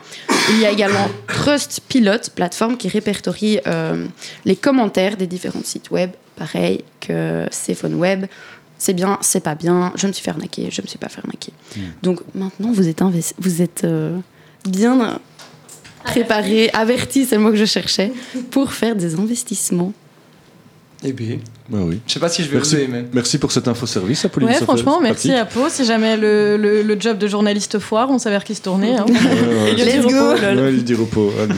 [0.50, 4.06] Il y a également Trustpilot, plateforme qui répertorie euh,
[4.46, 6.12] les commentaires des différents sites web.
[6.36, 8.26] Pareil que Cphone Web.
[8.84, 11.20] C'est bien, c'est pas bien, je me suis fait arnaquer, je me suis pas fait
[11.20, 11.54] arnaquer.
[12.02, 13.04] Donc maintenant, vous êtes,
[13.38, 14.18] vous êtes euh,
[14.68, 15.20] bien
[16.04, 18.12] préparé, averti, c'est le mot que je cherchais,
[18.50, 19.94] pour faire des investissements.
[21.04, 21.38] Eh bien,
[21.70, 22.00] Bah oui.
[22.08, 23.06] je sais pas si je vais Merci, mais.
[23.14, 24.50] merci pour cet infoservice, Apolline.
[24.50, 25.56] Ouais, franchement, merci pratique.
[25.58, 25.70] à Po.
[25.70, 28.96] Si jamais le, le, le job de journaliste foire, on savait vers qui se tourner.
[28.98, 29.06] Hein.
[29.08, 29.74] Ouais, ouais.
[29.86, 30.32] Let's go.
[30.34, 31.32] Ouais, il dit repos.
[31.40, 31.54] Allez.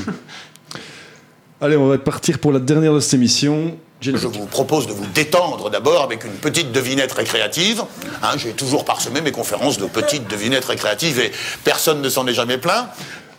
[1.61, 3.77] Allez, on va partir pour la dernière de cette émission.
[4.03, 7.83] Je vous propose de vous détendre d'abord avec une petite devinette récréative.
[8.21, 11.31] Hein, J'ai toujours parsemé mes conférences de petites devinettes récréatives et
[11.63, 12.87] personne ne s'en est jamais plaint.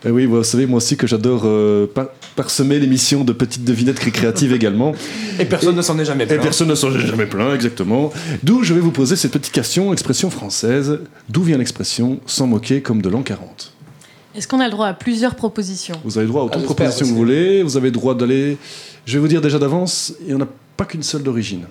[0.07, 3.99] Eh oui, vous savez, moi aussi que j'adore euh, par- parsemer l'émission de petites devinettes
[4.01, 4.93] récréatives également.
[5.39, 6.43] Et personne ne s'en est jamais Et plaint.
[6.43, 8.13] personne ne s'en est jamais plaint, exactement.
[8.43, 11.01] D'où je vais vous poser cette petite question, expression française.
[11.31, 13.74] D'où vient l'expression s'en moquer comme de l'an 40
[14.35, 15.95] Est-ce qu'on a le droit à plusieurs propositions?
[16.05, 17.63] Vous avez droit à autant Ah, de propositions que vous voulez.
[17.63, 18.57] Vous avez droit d'aller.
[19.07, 21.65] Je vais vous dire déjà d'avance, il n'y en a pas qu'une seule d'origine.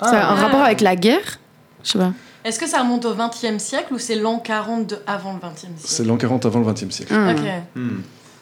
[0.00, 1.38] Ça a un rapport avec la guerre?
[1.82, 2.12] Je sais pas.
[2.44, 5.60] Est-ce que ça remonte au XXe siècle ou c'est l'an 40 de avant le XXe
[5.60, 5.74] siècle?
[5.78, 7.14] C'est l'an 40 avant le 20e siècle.
[7.14, 7.40] Ok.
[7.74, 8.00] Hmm.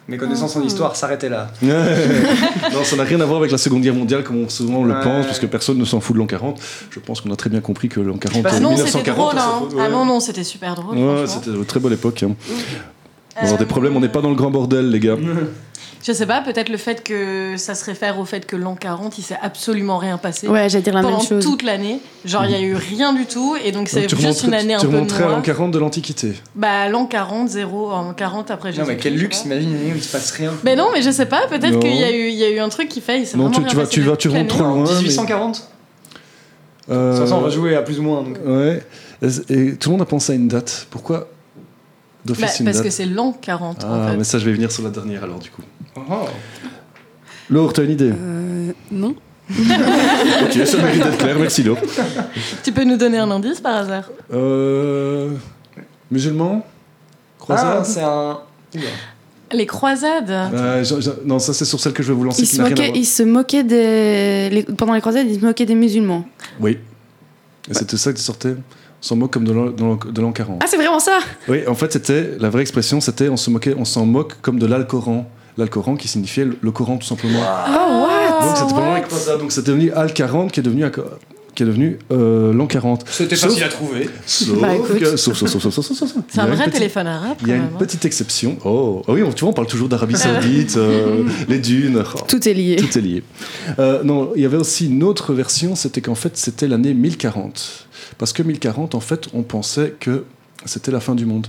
[0.09, 1.53] Mes connaissances en histoire s'arrêtaient là.
[1.63, 4.85] non, ça n'a rien à voir avec la Seconde Guerre mondiale comme on souvent on
[4.85, 5.01] le Ouais.
[5.05, 6.61] pense, parce que personne ne s'en fout de l'an 40.
[6.91, 8.83] Je pense qu'on a très bien compris que l'an 40, Ah euh, non, c'était
[9.13, 9.59] 1940, drôle, hein.
[9.61, 9.69] fout.
[9.79, 9.89] Ah Ouais.
[9.91, 10.99] non, non, c'était super drôle.
[10.99, 12.25] Ouais, c'était une très bonne époque.
[12.25, 12.35] hein.
[13.41, 15.17] On Euh, des problèmes, on n'est pas dans le grand bordel, les gars.
[16.05, 19.19] Je sais pas, peut-être le fait que ça se réfère au fait que l'an 40,
[19.19, 20.49] il s'est absolument rien passé.
[20.49, 21.45] Ouais, j'allais dire la même Pendant chose.
[21.45, 22.01] toute l'année.
[22.25, 24.75] Genre, il y a eu rien du tout, et donc c'est tu juste une année
[24.75, 25.43] un tu peu remonterais à l'an noire.
[25.45, 26.33] 40 de l'Antiquité.
[26.57, 28.89] Bah, l'an 40, 0, en 40 après Non, Jésus.
[28.89, 30.51] mais quel luxe, imagine une année où il se passe rien.
[30.65, 31.79] Mais non, mais je sais pas, peut-être Non.
[31.79, 33.45] qu'il y, a eu- il y a eu un truc qui fait, il s'est Non,
[33.49, 34.83] vraiment tu, rien tu vas, tu vas, tu rentres trop loin.
[34.85, 35.69] mais- 1840
[36.91, 38.23] Euh, De toute façon, on va jouer à plus ou moins.
[38.25, 38.39] Donc.
[38.45, 38.83] Ouais.
[39.51, 40.89] Et tout le monde a pensé à une date.
[40.91, 41.29] Pourquoi
[42.25, 44.17] Bah, parce date que c'est l'an 40 en Ah, fait.
[44.17, 45.63] mais ça, je vais venir sur la dernière alors, du coup.
[45.97, 46.01] Oh.
[47.51, 49.15] Laure, t'as une idée Euh, non.
[49.51, 51.37] Ok, ça mérite d'être clair.
[51.39, 51.79] Merci, Laure.
[52.63, 55.31] Tu peux nous donner un indice par hasard Euh,
[56.11, 56.65] musulman
[57.39, 58.39] Croisade Ah, c'est un.
[59.53, 62.43] Les croisades Euh, je- je- non, ça c'est sur celle que je vais vous lancer.
[62.43, 62.73] Il qui se, voir.
[62.95, 64.49] il se moquait des.
[64.51, 66.25] les- pendant les croisades, il se moquait des musulmans.
[66.61, 66.79] Oui.
[67.71, 68.55] Et c'était ça qui sortait.
[68.55, 70.61] On s'en moque comme de l'an- de l'an de l'an 40.
[70.65, 71.19] Ah, c'est vraiment ça?
[71.49, 74.59] Oui, en fait, c'était la vraie expression, c'était on se moquait, on s'en moque comme
[74.59, 75.27] de l'Alcoran.
[75.59, 77.41] L'Alcoran qui signifiait le, le Coran tout simplement.
[77.43, 78.41] Oh, what?
[79.39, 80.85] Donc c'était devenu Al 40 qui est devenu
[81.55, 83.05] qui est devenu euh, l'an 40.
[83.11, 84.09] C'était Sauf- facile à trouver.
[84.27, 86.23] Sauf Bah, que- sauf, sauf, sauf, sauf, sauf, sauf, sauf.
[86.29, 87.79] C'est un vrai petite- téléphone arabe Il y a une même, hein.
[87.79, 88.57] petite exception.
[88.65, 92.03] Oh, ah oui, on- tu vois, on parle toujours d'Arabie Saoudite, euh, les dunes.
[92.15, 92.19] Oh.
[92.27, 92.77] Tout est lié.
[92.77, 93.23] Tout est lié.
[93.79, 97.87] Euh, non, il y avait aussi une autre version, c'était qu'en fait, c'était l'année 1040.
[98.19, 100.25] Parce que 1040, en fait, on pensait que
[100.65, 101.47] c'était la fin du monde.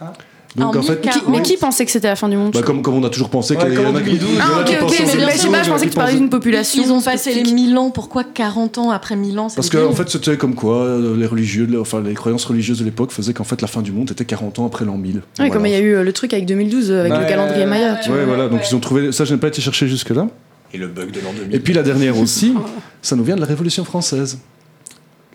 [0.00, 0.12] Ah.
[0.56, 2.62] Donc, En en fait, Qui- mais qui pensait que c'était la fin du monde bah,
[2.62, 4.28] comme, comme on a toujours pensé Ouais, qu'il y en a qui, 2012.
[4.30, 5.96] il y en a Ah, ok, ok, mais je sais pas, je pensais que tu
[5.96, 6.82] parlais d'une population.
[6.84, 7.54] Ils ont passé les spécifique.
[7.68, 10.78] 1000 ans, pourquoi 40 ans après 1000 ans Parce qu'en en fait, c'était comme quoi
[10.78, 13.92] euh, les religieux, enfin les croyances religieuses de l'époque faisaient qu'en fait la fin du
[13.92, 15.16] monde était 40 ans après l'an 1000.
[15.16, 15.52] Ouais, Voilà.
[15.52, 17.66] comme il y a eu euh, le truc avec 2012 euh, avec Ouais, le calendrier
[17.66, 17.96] Maya.
[18.02, 18.34] tu Ouais, vois.
[18.34, 19.12] voilà, donc ils ont trouvé.
[19.12, 20.26] Ça, je n'ai pas été chercher jusque-là.
[20.74, 21.54] Et le bug de l'an 2000.
[21.54, 22.54] Et puis la dernière aussi,
[23.02, 24.38] ça nous vient de la Révolution française.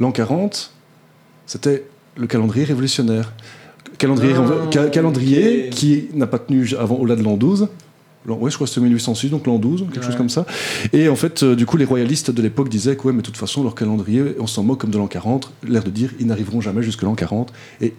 [0.01, 0.71] L'an 40,
[1.45, 1.85] c'était
[2.17, 3.31] le calendrier révolutionnaire.
[3.97, 7.67] Calendrier, Ah, ca- calendrier qui n'a pas tenu avant au-delà de l'an 12.
[8.27, 10.45] L'an- ouais, je crois que c'était 1806, donc l'an 12, quelque chose comme ça.
[10.93, 13.25] Et en fait, euh, du coup, les royalistes de l'époque disaient que, ouais, mais de
[13.25, 15.51] toute façon, leur calendrier, on s'en moque comme de l'an 40.
[15.67, 17.53] L'air de dire, ils n'arriveront jamais jusque l'an 40.
[17.81, 17.93] Et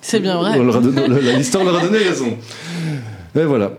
[0.00, 0.58] C'est bien vrai.
[1.36, 2.36] l'histoire leur a donné raison.
[3.36, 3.72] Et voilà.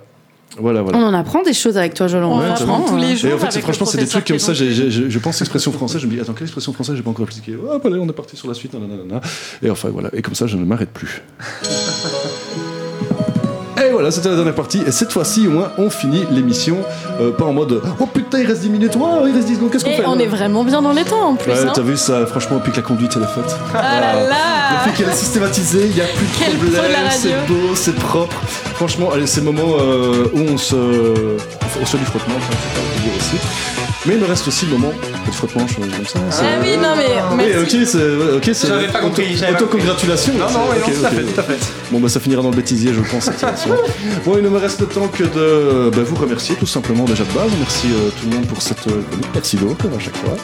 [0.57, 0.97] Voilà, voilà.
[0.97, 2.31] On en apprend des choses avec toi, Jolan.
[2.33, 3.29] On Ouais, apprend tous les jours.
[3.29, 4.53] Et en fait, franchement, c'est des trucs comme ça.
[4.53, 6.01] je pense expression française.
[6.01, 8.13] Je me dis, attends, quelle expression française j'ai pas encore appliquée Hop, allez, on est
[8.13, 8.73] parti sur la suite.
[8.73, 9.21] nanana.
[9.61, 10.09] Et enfin, voilà.
[10.13, 11.21] Et comme ça, je ne m'arrête plus.
[13.89, 14.81] Et voilà, c'était la dernière partie.
[14.85, 16.77] Et cette fois-ci, au moins, on finit l'émission.
[17.19, 18.93] euh, pas en mode Oh putain, il reste 10 minutes.
[18.99, 19.71] Oh, il reste 10 secondes.
[19.71, 21.51] Qu'est-ce qu'on fait on est vraiment bien dans les temps en plus.
[21.51, 21.71] Ouais, hein.
[21.73, 23.55] t'as vu ça, franchement, depuis que la conduite elle est faite.
[23.73, 24.35] Ah là là
[24.85, 28.35] Depuis qu'elle est systématisée, il n'y a plus de Quel problème, c'est beau, c'est propre.
[28.75, 32.55] Franchement, allez, c'est le moment euh, où on se, on se fait du frottement, ça,
[32.55, 33.37] faut pas le dire aussi.
[34.09, 34.91] Mais il me reste aussi le moment
[35.23, 36.19] du frottement, je comme ça.
[36.41, 37.77] Ah oui, non mais Oui, merci.
[37.77, 37.97] ok, c'est.
[37.97, 40.33] ouais, ok, c'est- J'avais pas compris, Autocongratulation.
[40.33, 41.57] Non, non, non, tout à fait, tout à fait.
[41.91, 43.75] Bon, bah ça finira dans le bêtisier, je pense, cette émission.
[44.25, 47.23] Bon, il ne me reste le temps que de bah, vous remercier, tout simplement, déjà
[47.23, 47.51] de base.
[47.59, 49.27] Merci euh, tout le monde pour cette euh, chronique.
[49.35, 50.35] Merci Laure, comme à chaque fois.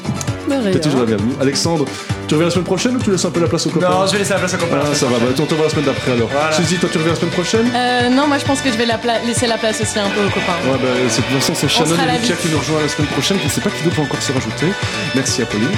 [0.71, 1.33] T'es toujours la bienvenue.
[1.41, 1.85] Alexandre,
[2.27, 3.89] tu reviens la semaine prochaine ou tu laisses un peu la place aux copains?
[3.89, 4.77] Non, je vais laisser la place aux copains.
[4.83, 6.29] Ah, ça va, bah, on te voit la semaine d'après alors.
[6.31, 6.51] Voilà.
[6.51, 7.67] Suzy, toi tu reviens la semaine prochaine?
[7.75, 10.09] Euh, non, moi je pense que je vais la pla- laisser la place aussi un
[10.09, 10.53] peu aux copains.
[10.69, 13.07] Ouais, bah, c'est- de toute façon, c'est Shannon et Lucia qui nous rejoignent la semaine
[13.09, 13.37] prochaine.
[13.55, 14.67] Sais pas qui d'autre va encore se rajouter.
[15.15, 15.69] Merci à Pauline.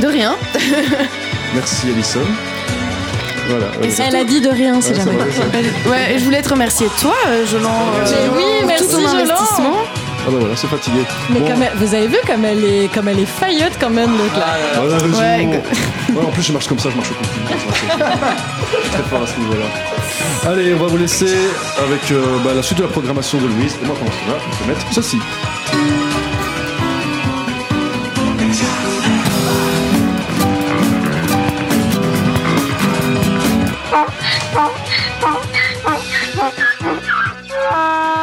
[0.00, 0.36] De rien.
[1.54, 2.20] Merci Alison.
[3.48, 3.66] Voilà.
[3.82, 5.16] euh, Elle a dit de rien si Ouais, ça jamais.
[5.88, 7.70] Ouais, et je voulais te remercier toi, euh, Jolan.
[7.70, 9.76] euh, Mais oui, pour merci, tout ton investissement.
[10.24, 10.98] Ah bah voilà, c'est fatigué.
[11.30, 11.48] Mais Bon.
[11.48, 14.38] comme elle- vous avez vu comme elle est, comme elle est faillotte quand même l'autre
[14.38, 14.46] là.
[14.76, 15.18] Voilà, raison.
[15.18, 15.62] Ouais,
[16.14, 17.58] Ouais, en plus, je marche comme ça, je marche au continu.
[17.72, 19.64] Je suis très fort à ce niveau-là.
[20.50, 21.34] Allez, on va vous laisser
[21.82, 23.76] avec euh, bah, la suite de la programmation de Louise.
[23.82, 25.18] Et moi, pendant ce temps-là, je vais mettre ceci.
[37.74, 38.21] Oh.